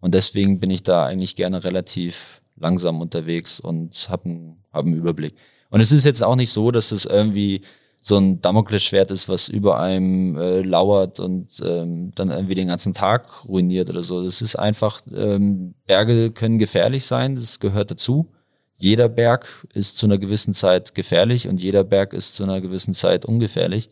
[0.00, 4.94] Und deswegen bin ich da eigentlich gerne relativ langsam unterwegs und habe einen, hab einen
[4.94, 5.34] Überblick.
[5.70, 7.62] Und es ist jetzt auch nicht so, dass es irgendwie
[8.00, 12.92] so ein Damoklesschwert ist, was über einem äh, lauert und ähm, dann irgendwie den ganzen
[12.92, 14.22] Tag ruiniert oder so.
[14.22, 18.30] Das ist einfach, ähm, Berge können gefährlich sein, das gehört dazu.
[18.76, 22.92] Jeder Berg ist zu einer gewissen Zeit gefährlich und jeder Berg ist zu einer gewissen
[22.92, 23.88] Zeit ungefährlich.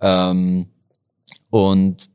[0.00, 0.68] Ähm,
[1.48, 2.10] und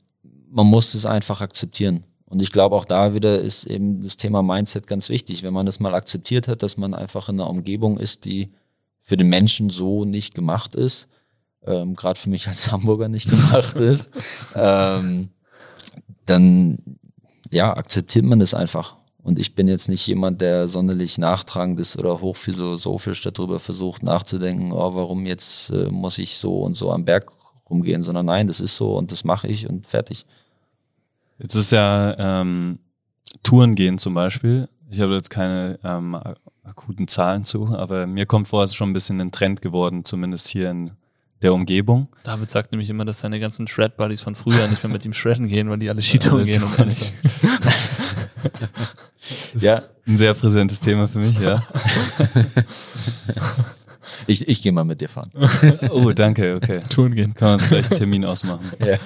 [0.52, 2.04] man muss es einfach akzeptieren.
[2.32, 5.44] Und ich glaube, auch da wieder ist eben das Thema Mindset ganz wichtig.
[5.44, 8.54] Wenn man das mal akzeptiert hat, dass man einfach in einer Umgebung ist, die
[9.02, 11.10] für den Menschen so nicht gemacht ist,
[11.66, 14.10] ähm, gerade für mich als Hamburger nicht gemacht ist,
[14.56, 15.28] ähm,
[16.26, 16.78] dann
[17.52, 18.96] ja, akzeptiert man das einfach.
[19.22, 24.72] Und ich bin jetzt nicht jemand, der sonderlich nachtragend ist oder hochphilosophisch darüber versucht nachzudenken,
[24.72, 27.30] oh, warum jetzt äh, muss ich so und so am Berg
[27.70, 30.26] rumgehen, sondern nein, das ist so und das mache ich und fertig.
[31.42, 32.80] Jetzt ist ja ähm,
[33.44, 34.70] Touren gehen zum Beispiel.
[34.90, 36.16] Ich habe jetzt keine ähm,
[36.64, 40.04] akuten Zahlen zu, aber mir kommt vor, es ist schon ein bisschen ein Trend geworden,
[40.04, 40.92] zumindest hier in
[41.42, 42.10] der Umgebung.
[42.24, 45.48] David sagt nämlich immer, dass seine ganzen Shred-Buddies von früher nicht mehr mit ihm shredden
[45.48, 47.14] gehen, weil die alle Skitouren gehen und nicht.
[49.60, 51.64] ja, ein sehr präsentes Thema für mich, ja.
[54.28, 55.32] Ich, ich gehe mal mit dir fahren.
[55.90, 56.82] Oh, danke, okay.
[56.90, 57.34] Touren gehen.
[57.34, 58.72] Kann man uns gleich einen Termin ausmachen.
[58.80, 58.98] Ja.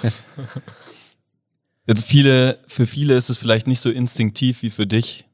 [1.87, 5.25] Jetzt viele, für viele ist es vielleicht nicht so instinktiv wie für dich,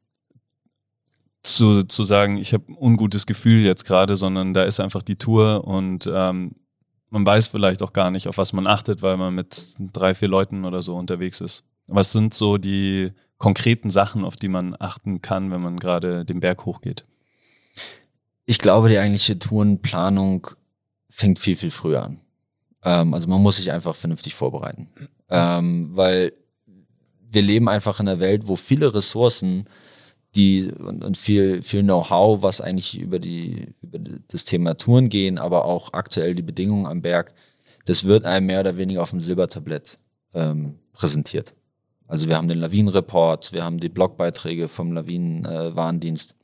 [1.44, 5.16] zu, zu sagen, ich habe ein ungutes Gefühl jetzt gerade, sondern da ist einfach die
[5.16, 6.56] Tour und ähm,
[7.10, 10.28] man weiß vielleicht auch gar nicht, auf was man achtet, weil man mit drei, vier
[10.28, 11.64] Leuten oder so unterwegs ist.
[11.88, 16.40] Was sind so die konkreten Sachen, auf die man achten kann, wenn man gerade den
[16.40, 17.06] Berg hochgeht?
[18.46, 20.48] Ich glaube, die eigentliche Tourenplanung
[21.10, 22.20] fängt viel, viel früher an.
[22.84, 24.90] Ähm, also man muss sich einfach vernünftig vorbereiten.
[25.30, 26.34] Ähm, weil
[27.32, 29.65] wir leben einfach in einer Welt, wo viele Ressourcen
[30.36, 35.38] die und, und viel, viel Know-how, was eigentlich über die, über das Thema Touren gehen,
[35.38, 37.34] aber auch aktuell die Bedingungen am Berg,
[37.86, 39.98] das wird einem mehr oder weniger auf dem Silbertablett
[40.34, 41.54] ähm, präsentiert.
[42.08, 46.36] Also wir haben den Lawinenreport, wir haben die Blogbeiträge vom Lawinenwarndienst, äh,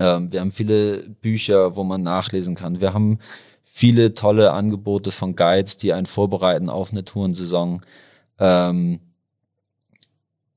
[0.00, 2.80] ähm, wir haben viele Bücher, wo man nachlesen kann.
[2.80, 3.18] Wir haben
[3.64, 7.80] viele tolle Angebote von Guides, die einen vorbereiten auf eine Tourensaison.
[8.38, 9.00] Ähm,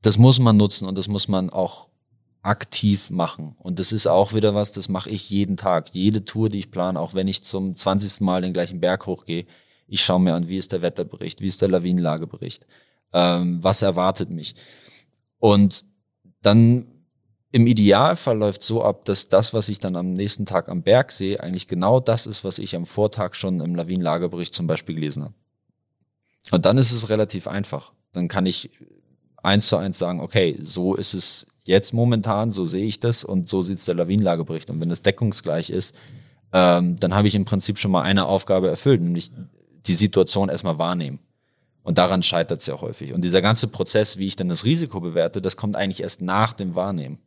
[0.01, 1.87] das muss man nutzen und das muss man auch
[2.41, 3.55] aktiv machen.
[3.59, 5.93] Und das ist auch wieder was, das mache ich jeden Tag.
[5.93, 8.21] Jede Tour, die ich plane, auch wenn ich zum 20.
[8.21, 9.45] Mal den gleichen Berg hochgehe,
[9.87, 12.65] ich schaue mir an, wie ist der Wetterbericht, wie ist der Lawinenlagebericht,
[13.13, 14.55] ähm, was erwartet mich.
[15.37, 15.85] Und
[16.41, 16.87] dann
[17.51, 21.11] im Idealfall läuft so ab, dass das, was ich dann am nächsten Tag am Berg
[21.11, 25.23] sehe, eigentlich genau das ist, was ich am Vortag schon im Lawinenlagebericht zum Beispiel gelesen
[25.25, 25.33] habe.
[26.51, 27.91] Und dann ist es relativ einfach.
[28.13, 28.69] Dann kann ich
[29.43, 33.49] eins zu eins sagen, okay, so ist es jetzt momentan, so sehe ich das und
[33.49, 34.69] so sieht es der Lawinenlagebericht.
[34.69, 35.95] Und wenn es deckungsgleich ist,
[36.53, 39.31] ähm, dann habe ich im Prinzip schon mal eine Aufgabe erfüllt, nämlich
[39.85, 41.19] die Situation erstmal wahrnehmen.
[41.83, 43.13] Und daran scheitert es ja häufig.
[43.13, 46.53] Und dieser ganze Prozess, wie ich dann das Risiko bewerte, das kommt eigentlich erst nach
[46.53, 47.19] dem Wahrnehmen.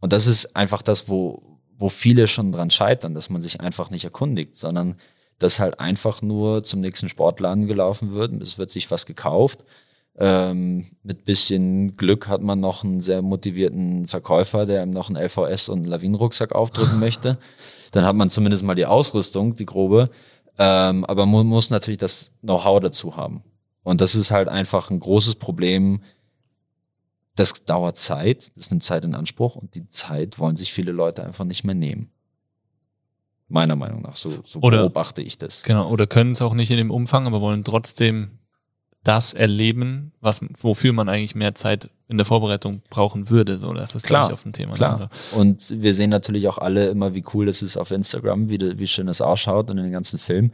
[0.00, 3.90] Und das ist einfach das, wo, wo viele schon dran scheitern, dass man sich einfach
[3.90, 4.96] nicht erkundigt, sondern
[5.38, 9.64] dass halt einfach nur zum nächsten Sportladen gelaufen wird, es wird sich was gekauft
[10.20, 15.22] ähm, mit bisschen Glück hat man noch einen sehr motivierten Verkäufer, der ihm noch einen
[15.22, 17.38] LVS und einen Lawinenrucksack aufdrücken möchte.
[17.92, 20.10] Dann hat man zumindest mal die Ausrüstung, die grobe.
[20.58, 23.44] Ähm, aber man muss natürlich das Know-how dazu haben.
[23.84, 26.02] Und das ist halt einfach ein großes Problem.
[27.36, 31.24] Das dauert Zeit, das nimmt Zeit in Anspruch und die Zeit wollen sich viele Leute
[31.24, 32.08] einfach nicht mehr nehmen.
[33.46, 35.62] Meiner Meinung nach, so, so oder, beobachte ich das.
[35.62, 38.37] Genau, oder können es auch nicht in dem Umfang, aber wollen trotzdem
[39.08, 43.58] das erleben, was, wofür man eigentlich mehr Zeit in der Vorbereitung brauchen würde.
[43.58, 44.72] So, das ist Klar, glaube ich auf dem Thema.
[44.72, 44.76] ne?
[44.76, 45.10] Klar.
[45.10, 48.78] Also, Und wir sehen natürlich auch alle immer, wie cool das ist auf Instagram, wie,
[48.78, 50.52] wie schön das ausschaut und in den ganzen Filmen.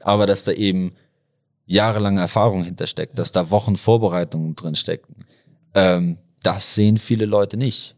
[0.00, 0.94] Aber dass da eben
[1.66, 5.24] jahrelange Erfahrung hintersteckt, dass da Wochen Vorbereitungen drin stecken,
[5.74, 7.94] ähm, das sehen viele Leute nicht.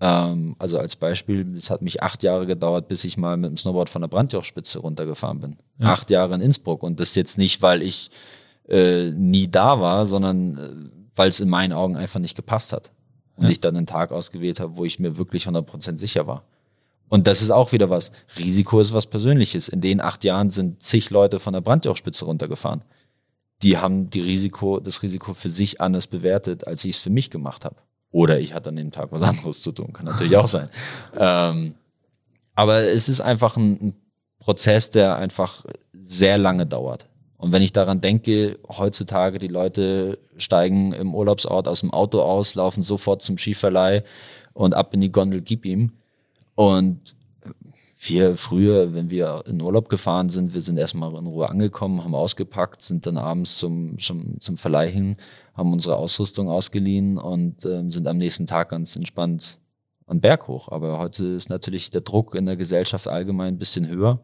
[0.00, 3.56] Ähm, also als Beispiel, es hat mich acht Jahre gedauert, bis ich mal mit dem
[3.56, 5.56] Snowboard von der Brandjochspitze runtergefahren bin.
[5.78, 5.86] Ja.
[5.88, 6.84] Acht Jahre in Innsbruck.
[6.84, 8.12] Und das jetzt nicht, weil ich
[8.70, 10.70] äh, nie da war, sondern äh,
[11.16, 12.92] weil es in meinen Augen einfach nicht gepasst hat.
[13.36, 13.50] Und Ja.
[13.50, 16.44] ich dann einen Tag ausgewählt habe, wo ich mir wirklich 100% sicher war.
[17.08, 18.12] Und das ist auch wieder was.
[18.38, 19.68] Risiko ist was Persönliches.
[19.68, 22.82] In den acht Jahren sind zig Leute von der Brandjochspitze runtergefahren.
[23.62, 27.28] Die haben die Risiko, das Risiko für sich anders bewertet, als ich es für mich
[27.30, 27.76] gemacht habe.
[28.12, 29.92] Oder ich hatte an dem Tag was anderes zu tun.
[29.92, 30.68] Kann natürlich auch sein.
[31.18, 31.74] Ähm,
[32.54, 33.94] aber es ist einfach ein, ein
[34.38, 37.06] Prozess, der einfach sehr lange dauert.
[37.40, 42.54] Und wenn ich daran denke, heutzutage die Leute steigen im Urlaubsort aus dem Auto aus,
[42.54, 44.04] laufen sofort zum Skiverleih
[44.52, 45.92] und ab in die Gondel, gib ihm.
[46.54, 47.16] Und
[47.98, 52.14] wir früher, wenn wir in Urlaub gefahren sind, wir sind erstmal in Ruhe angekommen, haben
[52.14, 55.16] ausgepackt, sind dann abends zum, zum, zum Verleih hin,
[55.54, 59.58] haben unsere Ausrüstung ausgeliehen und ähm, sind am nächsten Tag ganz entspannt
[60.06, 60.68] an Berg hoch.
[60.68, 64.20] Aber heute ist natürlich der Druck in der Gesellschaft allgemein ein bisschen höher.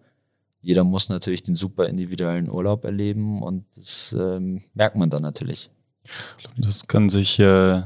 [0.67, 5.71] Jeder muss natürlich den super individuellen Urlaub erleben und das ähm, merkt man dann natürlich.
[6.57, 7.83] Das können sich äh,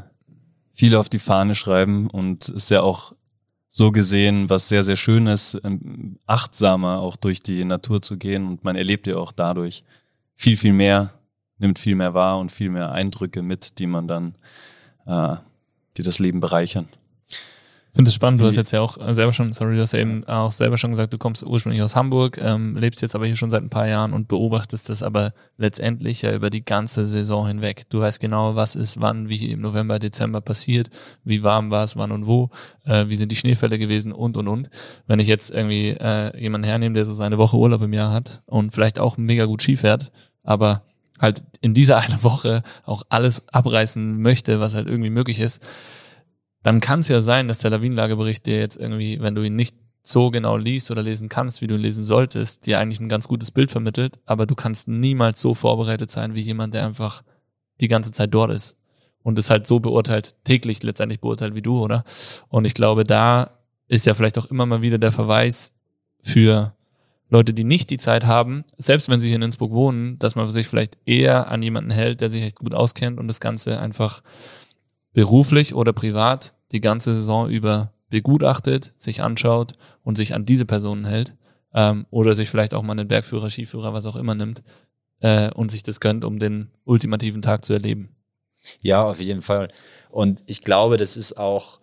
[0.73, 3.13] viele auf die Fahne schreiben und ist ja auch
[3.69, 8.47] so gesehen, was sehr, sehr schön ist, ähm, achtsamer auch durch die Natur zu gehen
[8.47, 9.85] und man erlebt ja auch dadurch
[10.35, 11.13] viel, viel mehr,
[11.59, 14.37] nimmt viel mehr wahr und viel mehr Eindrücke mit, die man dann,
[15.05, 15.37] äh,
[15.99, 16.89] die das Leben bereichern.
[17.93, 19.99] Ich finde es spannend, du hast jetzt ja auch selber schon, sorry, du hast ja
[19.99, 23.35] eben auch selber schon gesagt, du kommst ursprünglich aus Hamburg, ähm, lebst jetzt aber hier
[23.35, 27.49] schon seit ein paar Jahren und beobachtest das aber letztendlich ja über die ganze Saison
[27.49, 27.91] hinweg.
[27.91, 30.89] Du weißt genau, was ist wann, wie im November, Dezember passiert,
[31.25, 32.51] wie warm war es, wann und wo,
[32.85, 34.71] äh, wie sind die Schneefälle gewesen und und und.
[35.09, 38.43] Wenn ich jetzt irgendwie äh, jemanden hernehme, der so seine Woche Urlaub im Jahr hat
[38.47, 40.13] und vielleicht auch mega gut Ski fährt,
[40.45, 40.85] aber
[41.19, 45.61] halt in dieser eine Woche auch alles abreißen möchte, was halt irgendwie möglich ist,
[46.63, 49.77] dann kann es ja sein, dass der Lawinenlagebericht dir jetzt irgendwie, wenn du ihn nicht
[50.03, 53.29] so genau liest oder lesen kannst, wie du ihn lesen solltest, dir eigentlich ein ganz
[53.29, 57.23] gutes Bild vermittelt, aber du kannst niemals so vorbereitet sein wie jemand, der einfach
[57.81, 58.77] die ganze Zeit dort ist
[59.23, 62.05] und es halt so beurteilt, täglich letztendlich beurteilt wie du, oder?
[62.49, 65.73] Und ich glaube, da ist ja vielleicht auch immer mal wieder der Verweis
[66.23, 66.75] für
[67.29, 70.47] Leute, die nicht die Zeit haben, selbst wenn sie hier in Innsbruck wohnen, dass man
[70.49, 74.23] sich vielleicht eher an jemanden hält, der sich echt gut auskennt und das Ganze einfach
[75.13, 81.07] beruflich oder privat die ganze Saison über begutachtet, sich anschaut und sich an diese Personen
[81.07, 81.37] hält
[81.73, 84.63] ähm, oder sich vielleicht auch mal einen Bergführer, Skiführer, was auch immer nimmt
[85.21, 88.15] äh, und sich das gönnt, um den ultimativen Tag zu erleben.
[88.83, 89.69] Ja, auf jeden Fall.
[90.11, 91.81] Und ich glaube, das ist auch,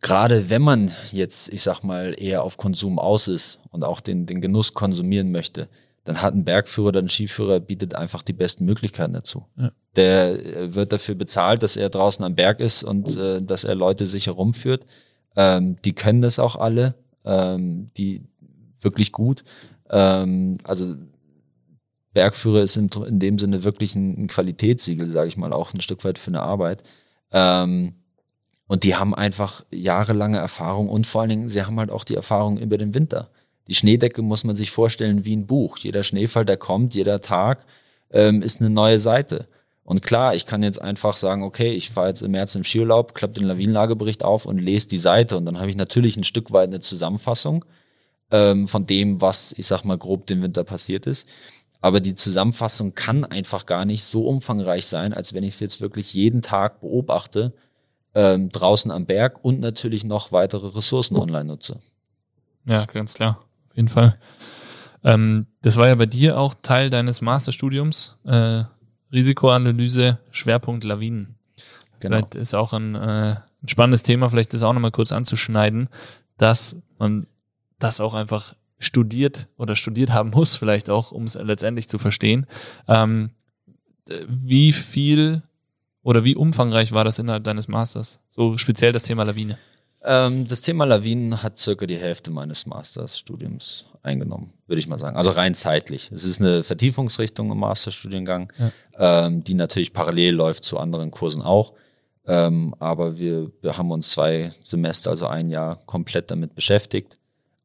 [0.00, 4.26] gerade wenn man jetzt, ich sag mal, eher auf Konsum aus ist und auch den,
[4.26, 5.68] den Genuss konsumieren möchte,
[6.04, 9.46] dann hat ein Bergführer oder ein Skiführer bietet einfach die besten Möglichkeiten dazu.
[9.56, 9.72] Ja.
[9.96, 13.74] Der äh, wird dafür bezahlt, dass er draußen am Berg ist und äh, dass er
[13.74, 14.86] Leute sich herumführt.
[15.36, 18.22] Ähm, die können das auch alle, ähm, die
[18.80, 19.44] wirklich gut.
[19.90, 20.94] Ähm, also
[22.12, 25.80] Bergführer ist in, in dem Sinne wirklich ein, ein Qualitätssiegel, sage ich mal, auch ein
[25.80, 26.82] Stück weit für eine Arbeit.
[27.30, 27.94] Ähm,
[28.66, 32.14] und die haben einfach jahrelange Erfahrung und vor allen Dingen, sie haben halt auch die
[32.14, 33.30] Erfahrung über den Winter.
[33.70, 35.78] Die Schneedecke muss man sich vorstellen wie ein Buch.
[35.78, 37.64] Jeder Schneefall, der kommt, jeder Tag
[38.10, 39.46] ähm, ist eine neue Seite.
[39.84, 43.14] Und klar, ich kann jetzt einfach sagen, okay, ich fahre jetzt im März im Skiurlaub,
[43.14, 46.50] klappe den Lawinenlagebericht auf und lese die Seite und dann habe ich natürlich ein Stück
[46.50, 47.64] weit eine Zusammenfassung
[48.32, 51.28] ähm, von dem, was, ich sag mal, grob den Winter passiert ist.
[51.80, 55.80] Aber die Zusammenfassung kann einfach gar nicht so umfangreich sein, als wenn ich es jetzt
[55.80, 57.52] wirklich jeden Tag beobachte,
[58.16, 61.78] ähm, draußen am Berg und natürlich noch weitere Ressourcen online nutze.
[62.66, 64.18] Ja, ganz klar, auf jeden Fall.
[65.02, 68.64] Ähm, das war ja bei dir auch Teil deines Masterstudiums, äh,
[69.12, 71.36] Risikoanalyse, Schwerpunkt Lawinen.
[72.00, 72.16] Genau.
[72.16, 75.88] Vielleicht ist auch ein, äh, ein spannendes Thema, vielleicht das auch nochmal kurz anzuschneiden,
[76.36, 77.26] dass man
[77.78, 82.46] das auch einfach studiert oder studiert haben muss, vielleicht auch, um es letztendlich zu verstehen.
[82.88, 83.30] Ähm,
[84.26, 85.42] wie viel
[86.02, 88.20] oder wie umfangreich war das innerhalb deines Masters?
[88.30, 89.58] So speziell das Thema Lawine.
[90.02, 95.16] Ähm, das Thema Lawinen hat circa die Hälfte meines Masterstudiums eingenommen, würde ich mal sagen.
[95.16, 96.10] Also rein zeitlich.
[96.12, 98.52] Es ist eine Vertiefungsrichtung im Masterstudiengang,
[98.98, 101.74] ähm, die natürlich parallel läuft zu anderen Kursen auch.
[102.26, 107.18] Ähm, aber wir, wir haben uns zwei Semester, also ein Jahr, komplett damit beschäftigt.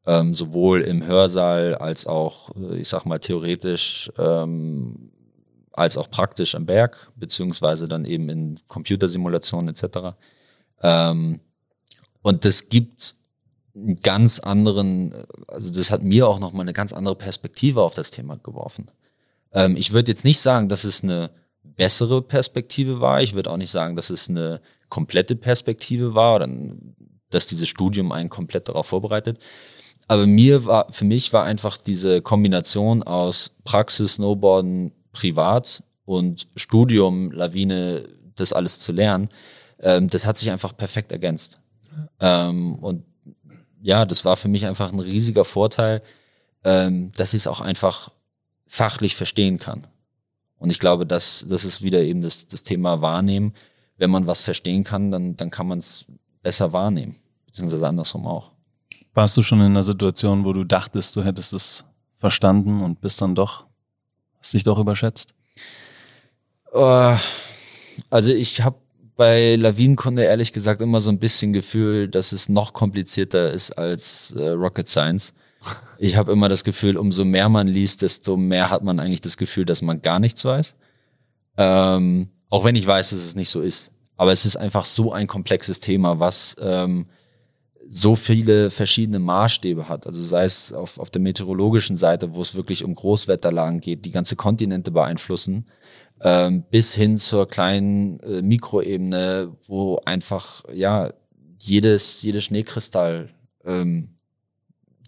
[0.07, 5.11] Ähm, sowohl im Hörsaal als auch, äh, ich sag mal, theoretisch ähm,
[5.71, 10.15] als auch praktisch am Berg, beziehungsweise dann eben in Computersimulationen etc.
[10.81, 11.41] Ähm,
[12.25, 13.13] und das gibt
[13.75, 15.13] einen ganz anderen,
[15.47, 18.89] also das hat mir auch nochmal eine ganz andere Perspektive auf das Thema geworfen.
[19.53, 21.29] Ähm, ich würde jetzt nicht sagen, dass es eine
[21.61, 23.21] bessere Perspektive war.
[23.21, 24.59] Ich würde auch nicht sagen, dass es eine
[24.89, 26.49] komplette Perspektive war oder
[27.29, 29.37] dass dieses Studium einen komplett darauf vorbereitet.
[30.07, 37.29] Aber mir war, für mich war einfach diese Kombination aus Praxis, Snowboarden, privat und Studium,
[37.29, 39.29] Lawine, das alles zu lernen,
[39.79, 41.59] ähm, das hat sich einfach perfekt ergänzt.
[42.19, 43.03] Ähm, und
[43.81, 46.01] ja, das war für mich einfach ein riesiger Vorteil,
[46.63, 48.11] ähm, dass ich es auch einfach
[48.67, 49.87] fachlich verstehen kann.
[50.57, 53.53] Und ich glaube, das, das ist wieder eben das, das Thema Wahrnehmen.
[53.97, 56.05] Wenn man was verstehen kann, dann, dann kann man es
[56.41, 58.51] besser wahrnehmen, beziehungsweise andersrum auch.
[59.13, 61.85] Warst du schon in einer Situation, wo du dachtest, du hättest es
[62.17, 63.65] verstanden und bist dann doch,
[64.39, 65.33] hast dich doch überschätzt?
[66.73, 67.15] Uh,
[68.09, 68.77] also ich habe
[69.15, 74.31] bei Lawinenkunde ehrlich gesagt immer so ein bisschen Gefühl, dass es noch komplizierter ist als
[74.37, 75.33] äh, Rocket Science.
[75.97, 79.37] Ich habe immer das Gefühl, umso mehr man liest, desto mehr hat man eigentlich das
[79.37, 80.75] Gefühl, dass man gar nichts weiß.
[81.57, 83.91] Ähm, auch wenn ich weiß, dass es nicht so ist.
[84.17, 87.07] Aber es ist einfach so ein komplexes Thema, was ähm,
[87.89, 90.07] so viele verschiedene Maßstäbe hat.
[90.07, 94.11] Also sei es auf, auf der meteorologischen Seite, wo es wirklich um Großwetterlagen geht, die
[94.11, 95.65] ganze Kontinente beeinflussen,
[96.71, 101.11] bis hin zur kleinen äh, Mikroebene, wo einfach ja
[101.59, 103.29] jedes, jedes Schneekristall
[103.65, 104.09] ähm,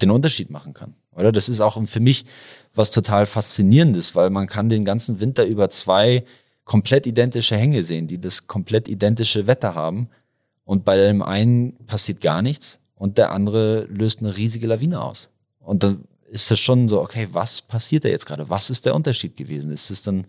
[0.02, 0.96] den Unterschied machen kann.
[1.12, 1.32] Oder?
[1.32, 2.26] Das ist auch für mich
[2.74, 6.24] was total Faszinierendes, weil man kann den ganzen Winter über zwei
[6.64, 10.10] komplett identische Hänge sehen, die das komplett identische Wetter haben
[10.66, 15.30] und bei dem einen passiert gar nichts und der andere löst eine riesige Lawine aus.
[15.60, 18.50] Und dann ist das schon so, okay, was passiert da jetzt gerade?
[18.50, 19.72] Was ist der Unterschied gewesen?
[19.72, 20.26] Ist es dann,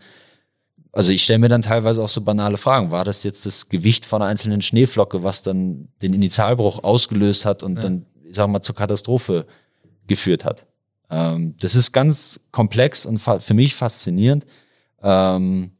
[0.92, 2.90] also ich stelle mir dann teilweise auch so banale Fragen.
[2.90, 7.62] War das jetzt das Gewicht von einer einzelnen Schneeflocke, was dann den Initialbruch ausgelöst hat
[7.62, 7.82] und ja.
[7.82, 9.46] dann, ich sag mal, zur Katastrophe
[10.06, 10.66] geführt hat?
[11.10, 14.46] Ähm, das ist ganz komplex und für mich faszinierend.
[15.02, 15.72] Ähm,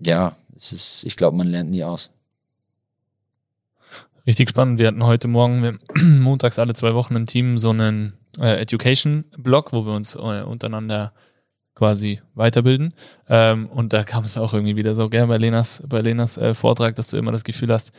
[0.00, 2.10] ja, es ist, ich glaube, man lernt nie aus.
[4.26, 4.78] Richtig spannend.
[4.78, 9.86] Wir hatten heute Morgen, montags alle zwei Wochen im Team so einen äh, Education-Blog, wo
[9.86, 11.12] wir uns äh, untereinander
[11.74, 12.94] quasi weiterbilden.
[13.28, 16.54] Ähm, und da kam es auch irgendwie wieder so gerne bei Lenas, bei Lenas äh,
[16.54, 17.92] Vortrag, dass du immer das Gefühl hast,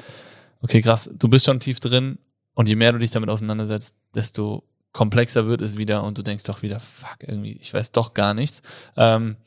[0.62, 2.20] okay, krass, du bist schon tief drin
[2.54, 6.44] und je mehr du dich damit auseinandersetzt, desto komplexer wird es wieder und du denkst
[6.44, 8.62] doch wieder, fuck, irgendwie, ich weiß doch gar nichts.
[8.98, 9.38] Ähm,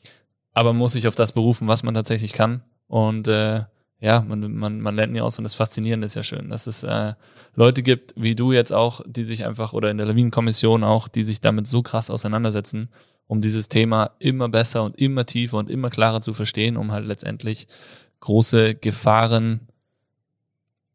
[0.53, 2.63] aber muss sich auf das berufen, was man tatsächlich kann.
[2.87, 3.63] Und äh,
[3.99, 6.83] ja, man, man, man lernt nie aus und das Faszinierende ist ja schön, dass es
[6.83, 7.13] äh,
[7.55, 11.23] Leute gibt, wie du jetzt auch, die sich einfach, oder in der Lawinenkommission auch, die
[11.23, 12.89] sich damit so krass auseinandersetzen,
[13.27, 17.05] um dieses Thema immer besser und immer tiefer und immer klarer zu verstehen, um halt
[17.05, 17.67] letztendlich
[18.19, 19.67] große Gefahren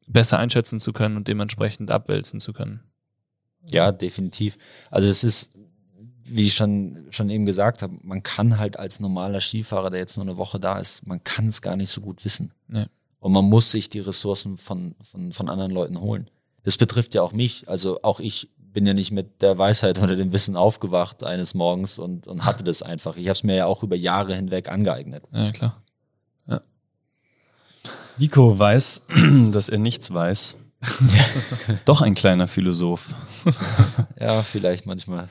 [0.07, 2.81] besser einschätzen zu können und dementsprechend abwälzen zu können.
[3.69, 4.57] Ja, definitiv.
[4.91, 5.51] Also es ist
[6.31, 10.17] wie ich schon, schon eben gesagt habe, man kann halt als normaler Skifahrer, der jetzt
[10.17, 12.53] nur eine Woche da ist, man kann es gar nicht so gut wissen.
[12.69, 12.87] Nee.
[13.19, 16.31] Und man muss sich die Ressourcen von, von, von anderen Leuten holen.
[16.63, 17.69] Das betrifft ja auch mich.
[17.69, 21.99] Also auch ich bin ja nicht mit der Weisheit oder dem Wissen aufgewacht eines Morgens
[21.99, 23.17] und, und hatte das einfach.
[23.17, 25.25] Ich habe es mir ja auch über Jahre hinweg angeeignet.
[25.33, 25.83] Ja, klar.
[26.47, 26.61] Ja.
[28.19, 29.03] Nico weiß,
[29.51, 30.57] dass er nichts weiß.
[31.85, 33.15] Doch ein kleiner Philosoph.
[34.19, 35.29] ja, vielleicht manchmal.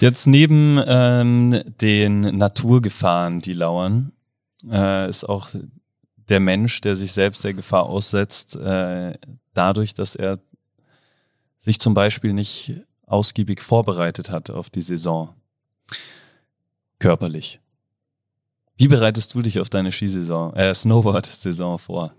[0.00, 4.12] Jetzt neben ähm, den Naturgefahren, die lauern,
[4.68, 5.50] äh, ist auch
[6.28, 9.16] der Mensch, der sich selbst der Gefahr aussetzt, äh,
[9.52, 10.40] dadurch, dass er
[11.58, 12.72] sich zum Beispiel nicht
[13.06, 15.34] ausgiebig vorbereitet hat auf die Saison.
[16.98, 17.60] Körperlich.
[18.76, 22.14] Wie bereitest du dich auf deine Skisaison, äh, Snowboard-Saison vor?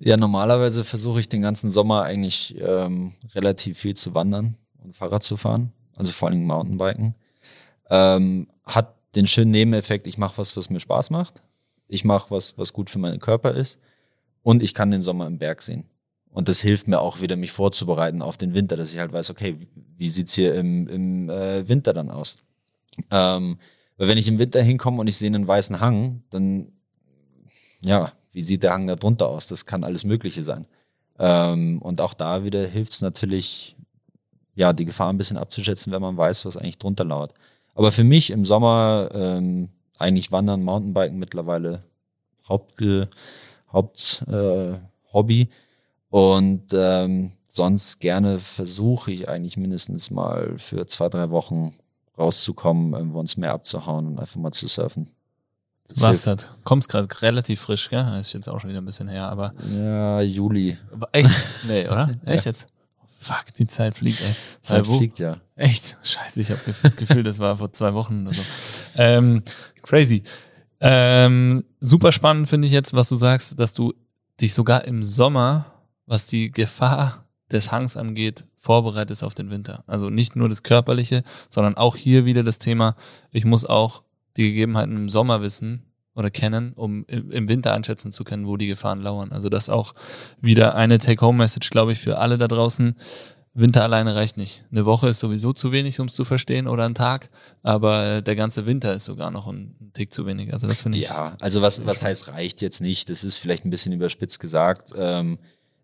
[0.00, 5.22] Ja, normalerweise versuche ich den ganzen Sommer eigentlich ähm, relativ viel zu wandern und Fahrrad
[5.22, 7.14] zu fahren, also vor allem Mountainbiken.
[7.90, 11.42] Ähm, hat den schönen Nebeneffekt, ich mache was, was mir Spaß macht.
[11.88, 13.80] Ich mache was, was gut für meinen Körper ist.
[14.42, 15.84] Und ich kann den Sommer im Berg sehen.
[16.38, 19.30] Und das hilft mir auch wieder, mich vorzubereiten auf den Winter, dass ich halt weiß,
[19.30, 19.56] okay,
[19.96, 22.36] wie sieht's hier im, im äh, Winter dann aus?
[23.10, 23.58] Ähm,
[23.96, 26.70] weil wenn ich im Winter hinkomme und ich sehe einen weißen Hang, dann
[27.80, 29.48] ja, wie sieht der Hang da drunter aus?
[29.48, 30.68] Das kann alles Mögliche sein.
[31.18, 33.74] Ähm, und auch da wieder hilft es natürlich,
[34.54, 37.34] ja, die Gefahr ein bisschen abzuschätzen, wenn man weiß, was eigentlich drunter lauert.
[37.74, 41.80] Aber für mich im Sommer ähm, eigentlich Wandern, Mountainbiken mittlerweile
[42.48, 42.80] Haupt,
[43.72, 44.74] Haupt äh,
[45.12, 45.48] Hobby.
[46.10, 51.74] Und ähm, sonst gerne versuche ich eigentlich mindestens mal für zwei, drei Wochen
[52.16, 55.10] rauszukommen, irgendwo ins Meer abzuhauen und einfach mal zu surfen.
[55.94, 58.02] Du warst grad, kommst gerade relativ frisch, gell?
[58.02, 59.54] Das ist jetzt auch schon wieder ein bisschen her, aber.
[59.74, 60.76] Ja, Juli.
[60.92, 61.30] Aber echt?
[61.66, 62.10] Nee, oder?
[62.26, 62.66] Echt jetzt?
[63.20, 64.34] Fuck, die Zeit fliegt, ey.
[64.60, 65.38] Zeit Äh, wo- fliegt ja.
[65.56, 65.96] Echt?
[66.02, 68.42] Scheiße, ich habe das Gefühl, das war vor zwei Wochen oder so.
[68.96, 69.42] Ähm,
[69.82, 70.22] crazy.
[70.80, 73.92] Ähm, super spannend finde ich jetzt, was du sagst, dass du
[74.40, 75.64] dich sogar im Sommer,
[76.08, 79.84] was die Gefahr des Hangs angeht, vorbereitest auf den Winter.
[79.86, 82.96] Also nicht nur das Körperliche, sondern auch hier wieder das Thema,
[83.30, 84.02] ich muss auch
[84.36, 85.84] die Gegebenheiten im Sommer wissen
[86.14, 89.32] oder kennen, um im Winter einschätzen zu können, wo die Gefahren lauern.
[89.32, 89.94] Also das auch
[90.40, 92.96] wieder eine Take-Home-Message, glaube ich, für alle da draußen.
[93.54, 94.64] Winter alleine reicht nicht.
[94.70, 97.30] Eine Woche ist sowieso zu wenig, um es zu verstehen, oder ein Tag,
[97.62, 100.52] aber der ganze Winter ist sogar noch ein ein Tick zu wenig.
[100.52, 101.04] Also das finde ich.
[101.04, 103.08] Ja, also was, was heißt reicht jetzt nicht?
[103.08, 104.92] Das ist vielleicht ein bisschen überspitzt gesagt.
[104.96, 105.38] Ähm,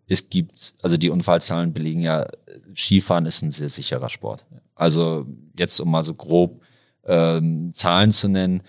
[0.07, 2.27] es gibt, also die Unfallzahlen belegen ja,
[2.75, 4.45] Skifahren ist ein sehr sicherer Sport.
[4.75, 5.25] Also
[5.57, 6.61] jetzt um mal so grob
[7.05, 8.63] ähm, Zahlen zu nennen,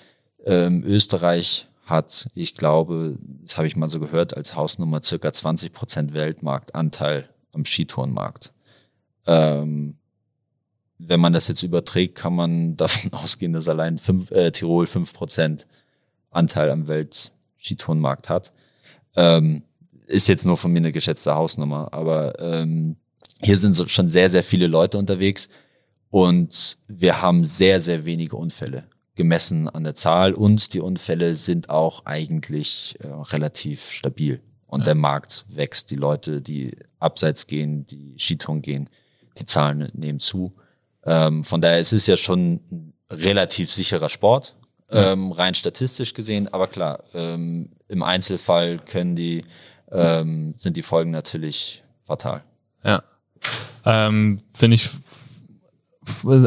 [0.45, 5.72] ähm, Österreich hat, ich glaube, das habe ich mal so gehört, als Hausnummer circa 20
[5.72, 8.53] Prozent Weltmarktanteil am Skitourenmarkt.
[9.26, 9.97] Ähm,
[10.99, 15.64] wenn man das jetzt überträgt, kann man davon ausgehen, dass allein fünf, äh, Tirol 5%
[16.30, 18.53] Anteil am Welt-Skitourenmarkt hat.
[19.14, 19.62] Ähm,
[20.07, 22.96] ist jetzt nur von mir eine geschätzte Hausnummer, aber ähm,
[23.42, 25.48] hier sind so schon sehr, sehr viele Leute unterwegs
[26.11, 28.84] und wir haben sehr, sehr wenige Unfälle
[29.14, 34.86] gemessen an der Zahl und die Unfälle sind auch eigentlich äh, relativ stabil und Ja.
[34.86, 35.90] der Markt wächst.
[35.90, 38.88] Die Leute, die abseits gehen, die Skitouren gehen,
[39.38, 40.52] die Zahlen nehmen zu.
[41.04, 44.57] Ähm, von daher ist es ja schon ein relativ sicherer Sport,
[44.92, 45.12] Ja.
[45.12, 46.48] ähm, rein statistisch gesehen.
[46.52, 49.44] Aber klar, ähm, im Einzelfall können die,
[49.91, 52.43] ähm, sind die Folgen natürlich fatal.
[52.84, 53.03] Ja.
[53.84, 54.91] Ähm, Finde ich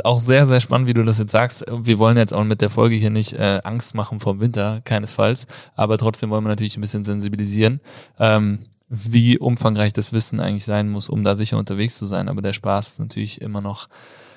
[0.04, 1.66] auch sehr, sehr spannend, wie du das jetzt sagst.
[1.70, 4.82] Wir wollen jetzt auch mit der Folge hier nicht äh, Angst machen vor dem Winter,
[4.86, 5.48] keinesfalls.
[5.76, 7.82] Aber trotzdem wollen wir natürlich ein bisschen sensibilisieren,
[8.20, 12.30] ähm, wie umfangreich das Wissen eigentlich sein muss, um da sicher unterwegs zu sein.
[12.30, 13.88] Aber der Spaß ist natürlich immer noch.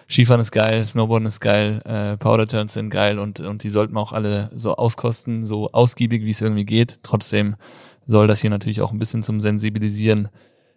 [0.09, 3.95] Skifahren ist geil, Snowboarden ist geil, äh, Powder Turns sind geil und, und die sollten
[3.95, 6.99] wir auch alle so auskosten, so ausgiebig, wie es irgendwie geht.
[7.03, 7.57] Trotzdem
[8.13, 10.29] soll das hier natürlich auch ein bisschen zum Sensibilisieren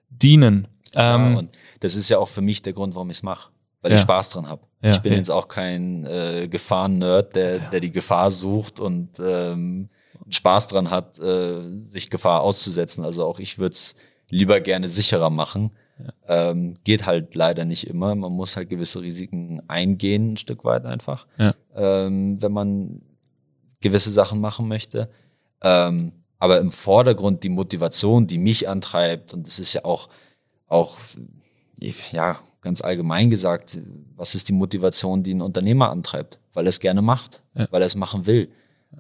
[0.10, 0.68] dienen.
[0.94, 3.52] Ja, Ähm, und das ist ja auch für mich der Grund, warum ich es mache,
[3.82, 3.98] weil Ja.
[3.98, 4.64] ich Spaß dran habe.
[4.82, 5.18] Ja, ich bin ja.
[5.20, 9.90] jetzt auch kein äh, Gefahren-Nerd, der, der die Gefahr sucht und ähm,
[10.30, 13.04] Spaß dran hat, äh, sich Gefahr auszusetzen.
[13.04, 13.96] Also auch ich würde es
[14.30, 15.72] lieber gerne sicherer machen.
[16.28, 18.16] Ähm, geht halt leider nicht immer.
[18.16, 21.54] Man muss halt gewisse Risiken eingehen, ein Stück weit einfach, Ja.
[21.76, 23.02] ähm, wenn man
[23.82, 25.10] gewisse Sachen machen möchte.
[25.62, 30.10] Ähm, aber im Vordergrund die Motivation, die mich antreibt, und das ist ja auch,
[30.68, 30.98] auch,
[32.12, 33.80] ja, ganz allgemein gesagt,
[34.16, 36.40] was ist die Motivation, die ein Unternehmer antreibt?
[36.54, 37.68] Weil er es gerne macht, Ja.
[37.72, 38.50] weil er es machen will.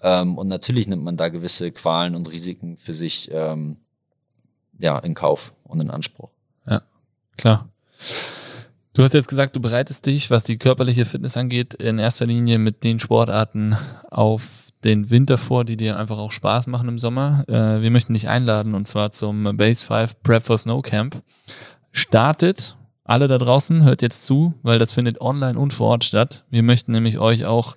[0.01, 3.77] Ähm, und natürlich nimmt man da gewisse Qualen und Risiken für sich ähm,
[4.77, 6.29] ja, in Kauf und in Anspruch.
[7.38, 7.67] Klar.
[8.93, 12.59] Du hast jetzt gesagt, du bereitest dich, was die körperliche Fitness angeht, in erster Linie
[12.59, 13.75] mit den Sportarten
[14.09, 17.43] auf den Winter vor, die dir einfach auch Spaß machen im Sommer.
[17.47, 21.21] Äh, wir möchten dich einladen und zwar zum Base 5 Prep for Snow Camp.
[21.91, 26.45] Startet, alle da draußen, hört jetzt zu, weil das findet online und vor Ort statt.
[26.49, 27.75] Wir möchten nämlich euch auch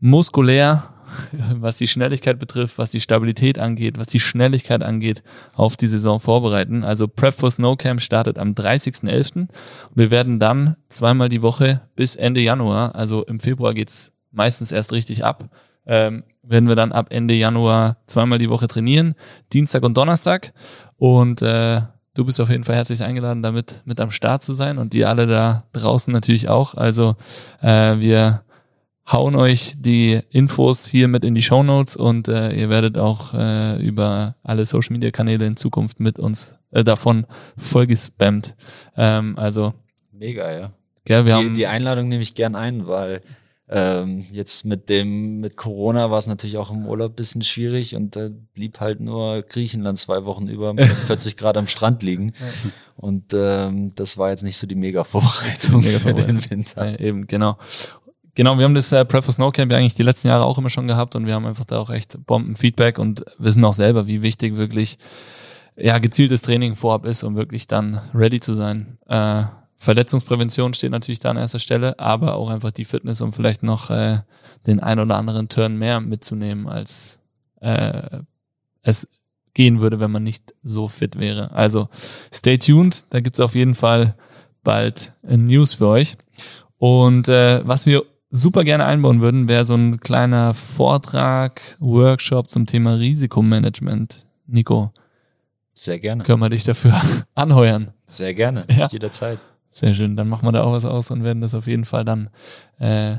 [0.00, 0.90] muskulär,
[1.54, 5.22] was die Schnelligkeit betrifft, was die Stabilität angeht, was die Schnelligkeit angeht,
[5.54, 6.84] auf die Saison vorbereiten.
[6.84, 9.36] Also Prep for Snow Camp startet am 30.11.
[9.36, 9.50] Und
[9.94, 14.92] wir werden dann zweimal die Woche bis Ende Januar, also im Februar geht's meistens erst
[14.92, 15.48] richtig ab,
[15.86, 19.14] ähm, werden wir dann ab Ende Januar zweimal die Woche trainieren,
[19.52, 20.52] Dienstag und Donnerstag.
[20.96, 21.82] Und äh,
[22.14, 25.04] du bist auf jeden Fall herzlich eingeladen, damit mit am Start zu sein und die
[25.04, 26.74] alle da draußen natürlich auch.
[26.74, 27.16] Also
[27.60, 28.42] äh, wir
[29.10, 33.34] hauen euch die Infos hier mit in die Show Notes und äh, ihr werdet auch
[33.34, 37.26] äh, über alle Social Media Kanäle in Zukunft mit uns äh, davon
[37.56, 38.54] vollgespammt.
[38.96, 39.74] Ähm, also,
[40.12, 40.72] Mega, ja.
[41.04, 43.20] gell, wir Die, haben die Einladung nehme ich gern ein, weil
[43.68, 47.96] ähm, jetzt mit dem, mit Corona war es natürlich auch im Urlaub ein bisschen schwierig
[47.96, 52.34] und da blieb halt nur Griechenland zwei Wochen über mit 40 Grad am Strand liegen.
[52.96, 56.50] Und ähm, das war jetzt nicht so die Mega-Vorbereitung Mega für den.
[56.50, 57.00] Winter.
[57.00, 57.56] äh, eben, genau.
[58.34, 60.58] Genau, wir haben das äh, Prep for Snow Camp ja eigentlich die letzten Jahre auch
[60.58, 64.06] immer schon gehabt und wir haben einfach da auch echt Bombenfeedback und wissen auch selber,
[64.06, 64.98] wie wichtig wirklich
[65.76, 68.98] ja, gezieltes Training vorab ist, um wirklich dann ready zu sein.
[69.06, 69.44] Äh,
[69.84, 73.90] Verletzungsprävention steht natürlich da an erster Stelle, aber auch einfach die Fitness, um vielleicht noch
[73.90, 74.20] äh,
[74.66, 77.20] den ein oder anderen Turn mehr mitzunehmen, als
[77.60, 78.20] äh,
[78.82, 79.08] es
[79.54, 81.52] gehen würde, wenn man nicht so fit wäre.
[81.52, 81.88] Also
[82.32, 84.16] stay tuned, da gibt's auf jeden Fall
[84.62, 86.16] bald äh, News für euch.
[86.78, 92.66] Und äh, was wir super gerne einbauen würden, wäre so ein kleiner Vortrag, Workshop zum
[92.66, 94.26] Thema Risikomanagement.
[94.46, 94.92] Nico,
[95.72, 96.24] Sehr gerne.
[96.24, 97.00] können wir dich dafür
[97.34, 97.92] anheuern?
[98.06, 98.66] Sehr gerne.
[98.70, 98.88] Ja.
[98.88, 99.38] Jederzeit.
[99.74, 100.14] Sehr schön.
[100.14, 102.30] Dann machen wir da auch was aus und werden das auf jeden Fall dann
[102.78, 103.16] äh,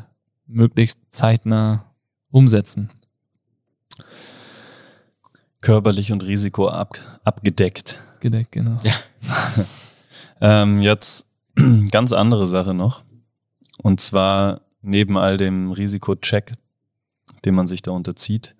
[0.48, 1.92] möglichst zeitnah
[2.32, 2.92] umsetzen.
[5.60, 8.00] Körperlich und Risiko ab, abgedeckt.
[8.22, 8.80] Gedeckt, genau.
[8.84, 8.94] Ja.
[10.42, 11.26] Ähm, jetzt
[11.92, 13.04] ganz andere Sache noch.
[13.78, 16.52] Und zwar neben all dem Risikocheck,
[17.46, 18.54] den man sich da unterzieht,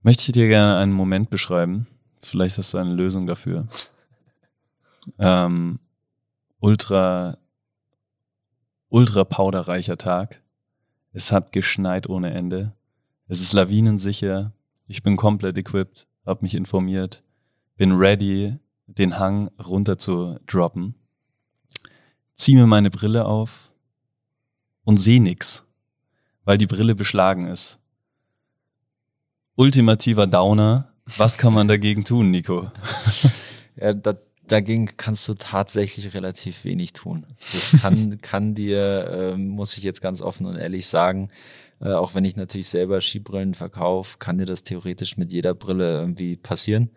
[0.00, 1.86] möchte ich dir gerne einen Moment beschreiben.
[2.22, 3.68] Vielleicht hast du eine Lösung dafür.
[5.20, 5.78] Ähm,
[6.66, 7.38] ultra,
[8.88, 10.42] ultra powderreicher Tag.
[11.12, 12.74] Es hat geschneit ohne Ende.
[13.28, 14.52] Es ist lawinensicher.
[14.88, 17.22] Ich bin komplett equipped, habe mich informiert,
[17.76, 18.58] bin ready,
[18.88, 20.96] den Hang runter zu droppen.
[22.34, 23.70] Zieh mir meine Brille auf
[24.82, 25.62] und seh nix,
[26.44, 27.78] weil die Brille beschlagen ist.
[29.54, 30.92] Ultimativer Downer.
[31.16, 32.72] Was kann man dagegen tun, Nico?
[33.78, 34.14] Ja, da,
[34.48, 37.26] dagegen kannst du tatsächlich relativ wenig tun.
[37.38, 41.30] Das kann, kann dir, ähm, muss ich jetzt ganz offen und ehrlich sagen,
[41.80, 46.00] äh, auch wenn ich natürlich selber Skibrillen verkaufe, kann dir das theoretisch mit jeder Brille
[46.00, 46.90] irgendwie passieren.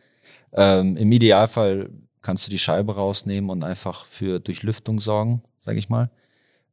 [0.54, 1.90] Ähm, Im Idealfall
[2.22, 6.10] kannst du die Scheibe rausnehmen und einfach für Durchlüftung sorgen, sage ich mal.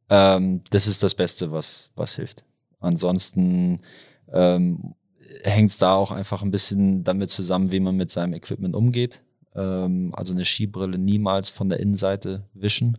[0.08, 2.44] Ähm, das ist das Beste, was, was hilft.
[2.80, 3.80] Ansonsten
[4.32, 4.94] ähm,
[5.42, 9.22] hängt es da auch einfach ein bisschen damit zusammen, wie man mit seinem Equipment umgeht.
[9.56, 12.98] Ähm, also eine Skibrille niemals von der Innenseite wischen,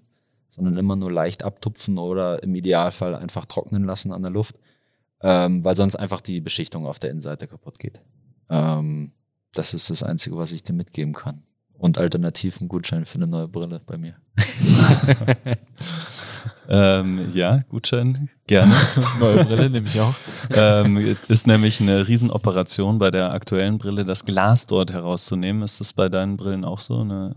[0.49, 4.57] sondern immer nur leicht abtupfen oder im Idealfall einfach trocknen lassen an der Luft,
[5.21, 8.01] ähm, weil sonst einfach die Beschichtung auf der Innenseite kaputt geht.
[8.49, 9.11] Ähm,
[9.53, 11.43] das ist das Einzige, was ich dir mitgeben kann.
[11.73, 14.15] Und alternativ ein Gutschein für eine neue Brille bei mir.
[16.69, 18.73] Ähm, ja, Gutschein, gerne.
[19.19, 20.13] Neue Brille nehme ich auch.
[20.53, 25.63] ähm, ist nämlich eine Riesenoperation bei der aktuellen Brille, das Glas dort herauszunehmen.
[25.63, 26.99] Ist das bei deinen Brillen auch so?
[27.01, 27.35] Eine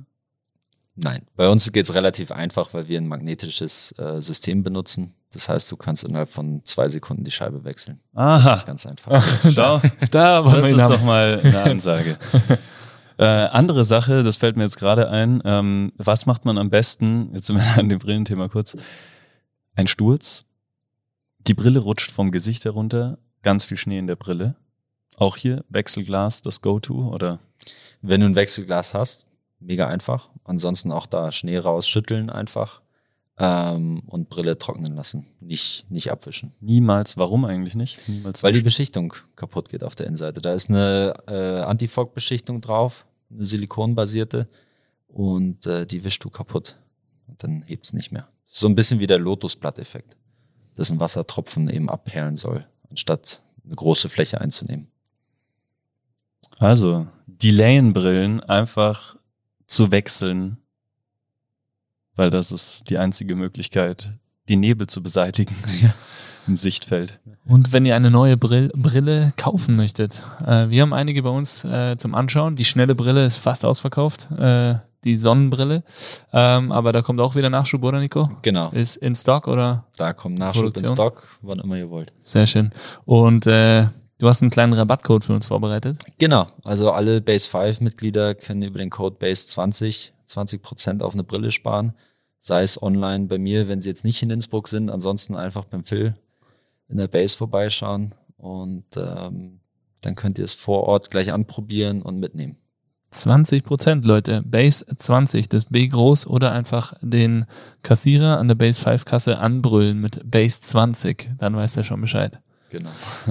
[0.97, 5.14] Nein, bei uns geht's relativ einfach, weil wir ein magnetisches äh, System benutzen.
[5.33, 8.01] Das heißt, du kannst innerhalb von zwei Sekunden die Scheibe wechseln.
[8.12, 9.24] Das Aha, ist ganz einfach.
[9.55, 11.07] schau, Da das wollen wir ist ihn doch haben.
[11.07, 12.18] mal eine Ansage.
[13.16, 15.41] äh, andere Sache, das fällt mir jetzt gerade ein.
[15.45, 17.31] Ähm, was macht man am besten?
[17.33, 18.76] Jetzt sind wir an dem Brillenthema kurz.
[19.81, 20.45] Ein Sturz.
[21.39, 23.16] Die Brille rutscht vom Gesicht herunter.
[23.41, 24.55] Ganz viel Schnee in der Brille.
[25.16, 27.39] Auch hier Wechselglas, das Go-To oder?
[28.03, 29.26] Wenn du ein Wechselglas hast,
[29.59, 30.28] mega einfach.
[30.45, 32.83] Ansonsten auch da Schnee rausschütteln einfach
[33.39, 35.24] ähm, und Brille trocknen lassen.
[35.41, 36.53] Nicht, nicht abwischen.
[36.61, 38.07] Niemals, warum eigentlich nicht?
[38.07, 38.43] Niemals.
[38.43, 40.43] Weil die Beschichtung kaputt geht auf der Innenseite.
[40.43, 44.47] Da ist eine äh, Antifog-Beschichtung drauf, eine silikonbasierte
[45.09, 46.76] und äh, die wischst du kaputt.
[47.28, 48.28] Und dann hebt's nicht mehr.
[48.53, 50.16] So ein bisschen wie der Lotusblatt-Effekt,
[50.74, 54.88] dass ein Wassertropfen eben abperlen soll, anstatt eine große Fläche einzunehmen.
[56.59, 59.16] Also, die Layenbrillen einfach
[59.68, 60.59] zu wechseln,
[62.16, 64.14] weil das ist die einzige Möglichkeit,
[64.48, 65.55] die Nebel zu beseitigen
[66.48, 67.20] im Sichtfeld.
[67.44, 71.64] Und wenn ihr eine neue Brill Brille kaufen möchtet, äh, wir haben einige bei uns
[71.64, 72.57] äh, zum Anschauen.
[72.57, 74.74] Die schnelle Brille ist fast ausverkauft, äh,
[75.05, 75.82] die Sonnenbrille.
[76.32, 78.30] Ähm, aber da kommt auch wieder Nachschub, oder Nico?
[78.42, 79.84] Genau, Ist in Stock oder?
[79.96, 80.96] da kommt Nachschub in Produktion.
[80.96, 82.12] Stock, wann immer ihr wollt.
[82.18, 82.70] Sehr schön.
[83.05, 83.88] Und äh,
[84.18, 86.05] du hast einen kleinen Rabattcode für uns vorbereitet.
[86.18, 91.24] Genau, also alle Base 5 Mitglieder können über den Code Base 20 20% auf eine
[91.24, 91.94] Brille sparen.
[92.38, 95.84] Sei es online bei mir, wenn sie jetzt nicht in Innsbruck sind, ansonsten einfach beim
[95.84, 96.14] Phil
[96.88, 99.61] in der Base vorbeischauen und ähm,
[100.01, 102.57] dann könnt ihr es vor Ort gleich anprobieren und mitnehmen.
[103.11, 104.42] 20 Prozent, Leute.
[104.44, 107.46] Base 20, das B groß oder einfach den
[107.82, 111.30] Kassierer an der Base 5 Kasse anbrüllen mit Base 20.
[111.38, 112.38] Dann weiß er schon Bescheid.
[112.70, 112.90] Genau.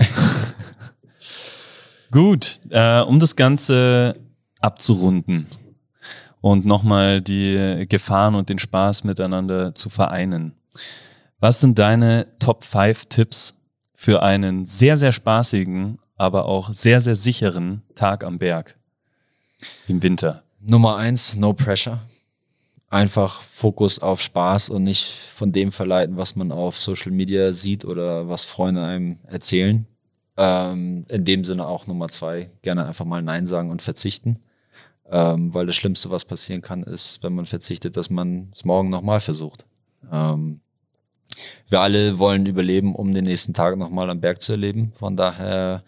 [2.11, 4.15] Gut, äh, um das Ganze
[4.59, 5.47] abzurunden
[6.41, 10.55] und nochmal die Gefahren und den Spaß miteinander zu vereinen.
[11.39, 13.53] Was sind deine Top 5 Tipps
[13.93, 18.78] für einen sehr, sehr spaßigen, aber auch sehr, sehr sicheren Tag am Berg
[19.88, 20.43] im Winter?
[20.60, 22.01] Nummer eins, no pressure.
[22.89, 27.86] Einfach Fokus auf Spaß und nicht von dem verleiten, was man auf Social Media sieht
[27.86, 29.86] oder was Freunde einem erzählen.
[30.38, 34.39] Ähm, in dem Sinne auch Nummer zwei, gerne einfach mal Nein sagen und verzichten.
[35.12, 38.89] Ähm, weil das Schlimmste, was passieren kann, ist, wenn man verzichtet, dass man es morgen
[38.89, 39.66] nochmal versucht.
[40.12, 40.62] Ähm,
[41.68, 44.91] wir alle wollen überleben, um den nächsten Tag nochmal am Berg zu erleben.
[44.97, 45.84] Von daher,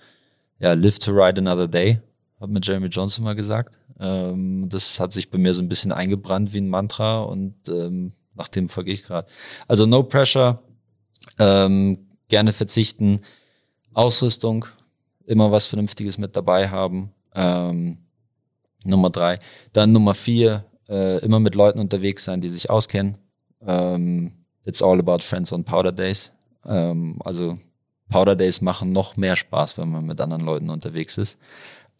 [0.59, 1.99] ja, live to ride another day,
[2.41, 3.77] hat mir Jeremy Johnson mal gesagt.
[3.99, 8.13] Ähm, das hat sich bei mir so ein bisschen eingebrannt wie ein Mantra und ähm,
[8.33, 9.27] nach dem folge ich gerade.
[9.67, 10.59] Also no pressure,
[11.37, 13.21] Ähm, gerne verzichten.
[13.93, 14.65] Ausrüstung,
[15.25, 17.11] immer was Vernünftiges mit dabei haben.
[17.35, 17.99] Ähm,
[18.83, 19.39] Nummer drei.
[19.73, 23.17] Dann Nummer vier, äh, immer mit Leuten unterwegs sein, die sich auskennen.
[23.65, 24.31] Ähm,
[24.63, 26.31] it's all about friends on Powder Days.
[26.65, 27.59] Ähm, also
[28.09, 31.37] Powder Days machen noch mehr Spaß, wenn man mit anderen Leuten unterwegs ist.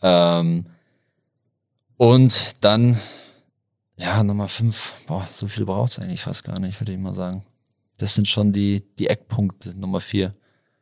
[0.02, 0.66] Ähm,
[1.98, 2.98] und dann,
[3.98, 7.14] ja, Nummer fünf, boah, so viel braucht es eigentlich fast gar nicht, würde ich mal
[7.14, 7.44] sagen.
[7.98, 9.80] Das sind schon die, die Eckpunkte.
[9.80, 10.34] Nummer vier.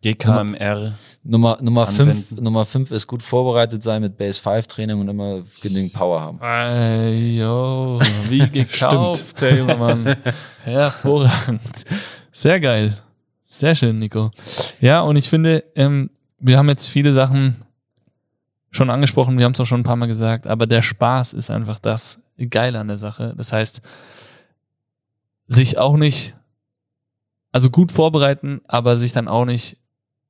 [0.01, 0.93] GKMR.
[1.23, 5.43] Nummer, Nummer, fünf, Nummer fünf ist gut vorbereitet sein mit Base 5 Training und immer
[5.61, 6.39] genügend Power haben.
[6.41, 7.99] Ey, yo,
[8.29, 10.15] wie gekauft, der junge Mann.
[10.63, 11.83] Hervorragend.
[12.31, 12.97] Sehr geil.
[13.43, 14.31] Sehr schön, Nico.
[14.79, 17.57] Ja, und ich finde, ähm, wir haben jetzt viele Sachen
[18.71, 21.49] schon angesprochen, wir haben es auch schon ein paar Mal gesagt, aber der Spaß ist
[21.49, 23.33] einfach das Geile an der Sache.
[23.37, 23.81] Das heißt,
[25.47, 26.35] sich auch nicht,
[27.51, 29.77] also gut vorbereiten, aber sich dann auch nicht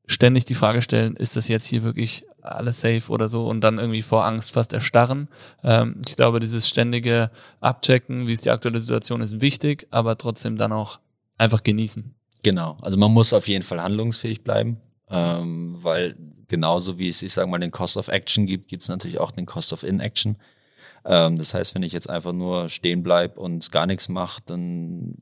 [0.05, 3.77] ständig die Frage stellen, ist das jetzt hier wirklich alles safe oder so und dann
[3.77, 5.27] irgendwie vor Angst fast erstarren.
[5.61, 7.29] Ähm, ich glaube, dieses ständige
[7.59, 10.99] Abchecken, wie ist die aktuelle Situation, ist wichtig, aber trotzdem dann auch
[11.37, 12.15] einfach genießen.
[12.41, 14.77] Genau, also man muss auf jeden Fall handlungsfähig bleiben,
[15.09, 16.15] ähm, weil
[16.49, 19.31] genauso wie es, ich sage mal, den Cost of Action gibt, gibt es natürlich auch
[19.31, 20.37] den Cost of Inaction.
[21.05, 25.15] Ähm, das heißt, wenn ich jetzt einfach nur stehen bleibe und gar nichts mache, dann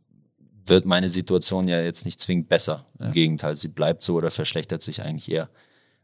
[0.65, 2.83] wird meine Situation ja jetzt nicht zwingend besser.
[2.99, 3.07] Ja.
[3.07, 5.49] Im Gegenteil, sie bleibt so oder verschlechtert sich eigentlich eher.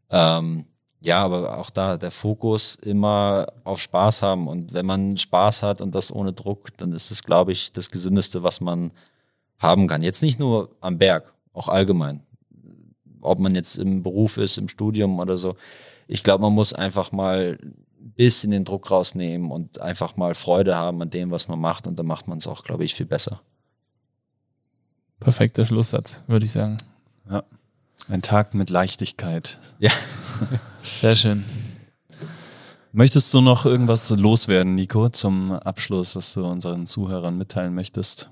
[0.10, 0.66] Ähm,
[1.02, 4.48] ja, aber auch da der Fokus immer auf Spaß haben.
[4.48, 7.92] Und wenn man Spaß hat und das ohne Druck, dann ist es, glaube ich, das
[7.92, 8.92] Gesündeste, was man
[9.60, 10.02] haben kann.
[10.02, 12.24] Jetzt nicht nur am Berg, auch allgemein.
[13.24, 15.56] Ob man jetzt im Beruf ist, im Studium oder so.
[16.08, 20.76] Ich glaube, man muss einfach mal ein bisschen den Druck rausnehmen und einfach mal Freude
[20.76, 21.88] haben an dem, was man macht.
[21.88, 23.42] Und dann macht man es auch, glaube ich, viel besser.
[25.20, 26.78] Perfekter Schlusssatz, würde ich sagen.
[27.30, 27.44] Ja.
[28.10, 29.60] Ein Tag mit Leichtigkeit.
[29.80, 29.92] Ja.
[30.82, 31.46] Sehr schön.
[32.92, 38.30] Möchtest du noch irgendwas loswerden, Nico, zum Abschluss, was du unseren Zuhörern mitteilen möchtest?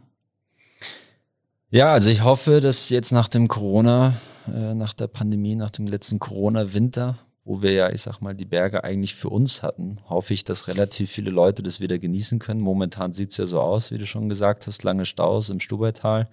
[1.71, 4.13] Ja, also ich hoffe, dass jetzt nach dem Corona,
[4.47, 8.45] äh, nach der Pandemie, nach dem letzten Corona-Winter, wo wir ja, ich sag mal, die
[8.45, 12.61] Berge eigentlich für uns hatten, hoffe ich, dass relativ viele Leute das wieder genießen können.
[12.61, 16.29] Momentan sieht's ja so aus, wie du schon gesagt hast, lange Staus im Stubaital.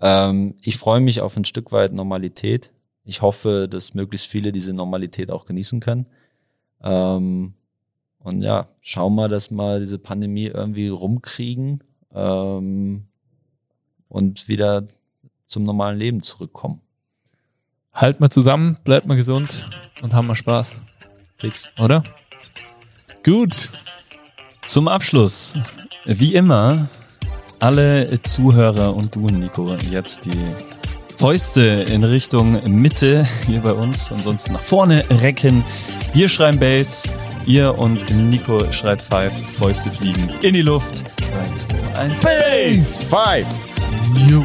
[0.00, 2.72] Ähm, ich freue mich auf ein Stück weit Normalität.
[3.04, 6.06] Ich hoffe, dass möglichst viele diese Normalität auch genießen können.
[6.82, 7.54] Ähm,
[8.20, 11.82] und ja, schauen wir, dass wir diese Pandemie irgendwie rumkriegen
[12.12, 13.06] ähm,
[14.08, 14.86] und wieder
[15.46, 16.80] zum normalen Leben zurückkommen.
[17.94, 19.68] Halt mal zusammen, bleibt mal gesund
[20.02, 20.82] und haben mal Spaß.
[21.36, 21.70] Fix.
[21.78, 22.02] Oder?
[23.24, 23.70] Gut.
[24.66, 25.54] Zum Abschluss,
[26.04, 26.88] wie immer,
[27.58, 30.38] alle Zuhörer und du, Nico, jetzt die
[31.16, 35.64] Fäuste in Richtung Mitte hier bei uns, ansonsten nach vorne recken.
[36.12, 37.02] Wir schreiben Bass,
[37.46, 41.02] ihr und Nico schreit Five, Fäuste fliegen in die Luft.
[41.32, 43.04] 3, 2, 1, Bass!
[43.04, 43.46] Five!
[44.28, 44.44] New.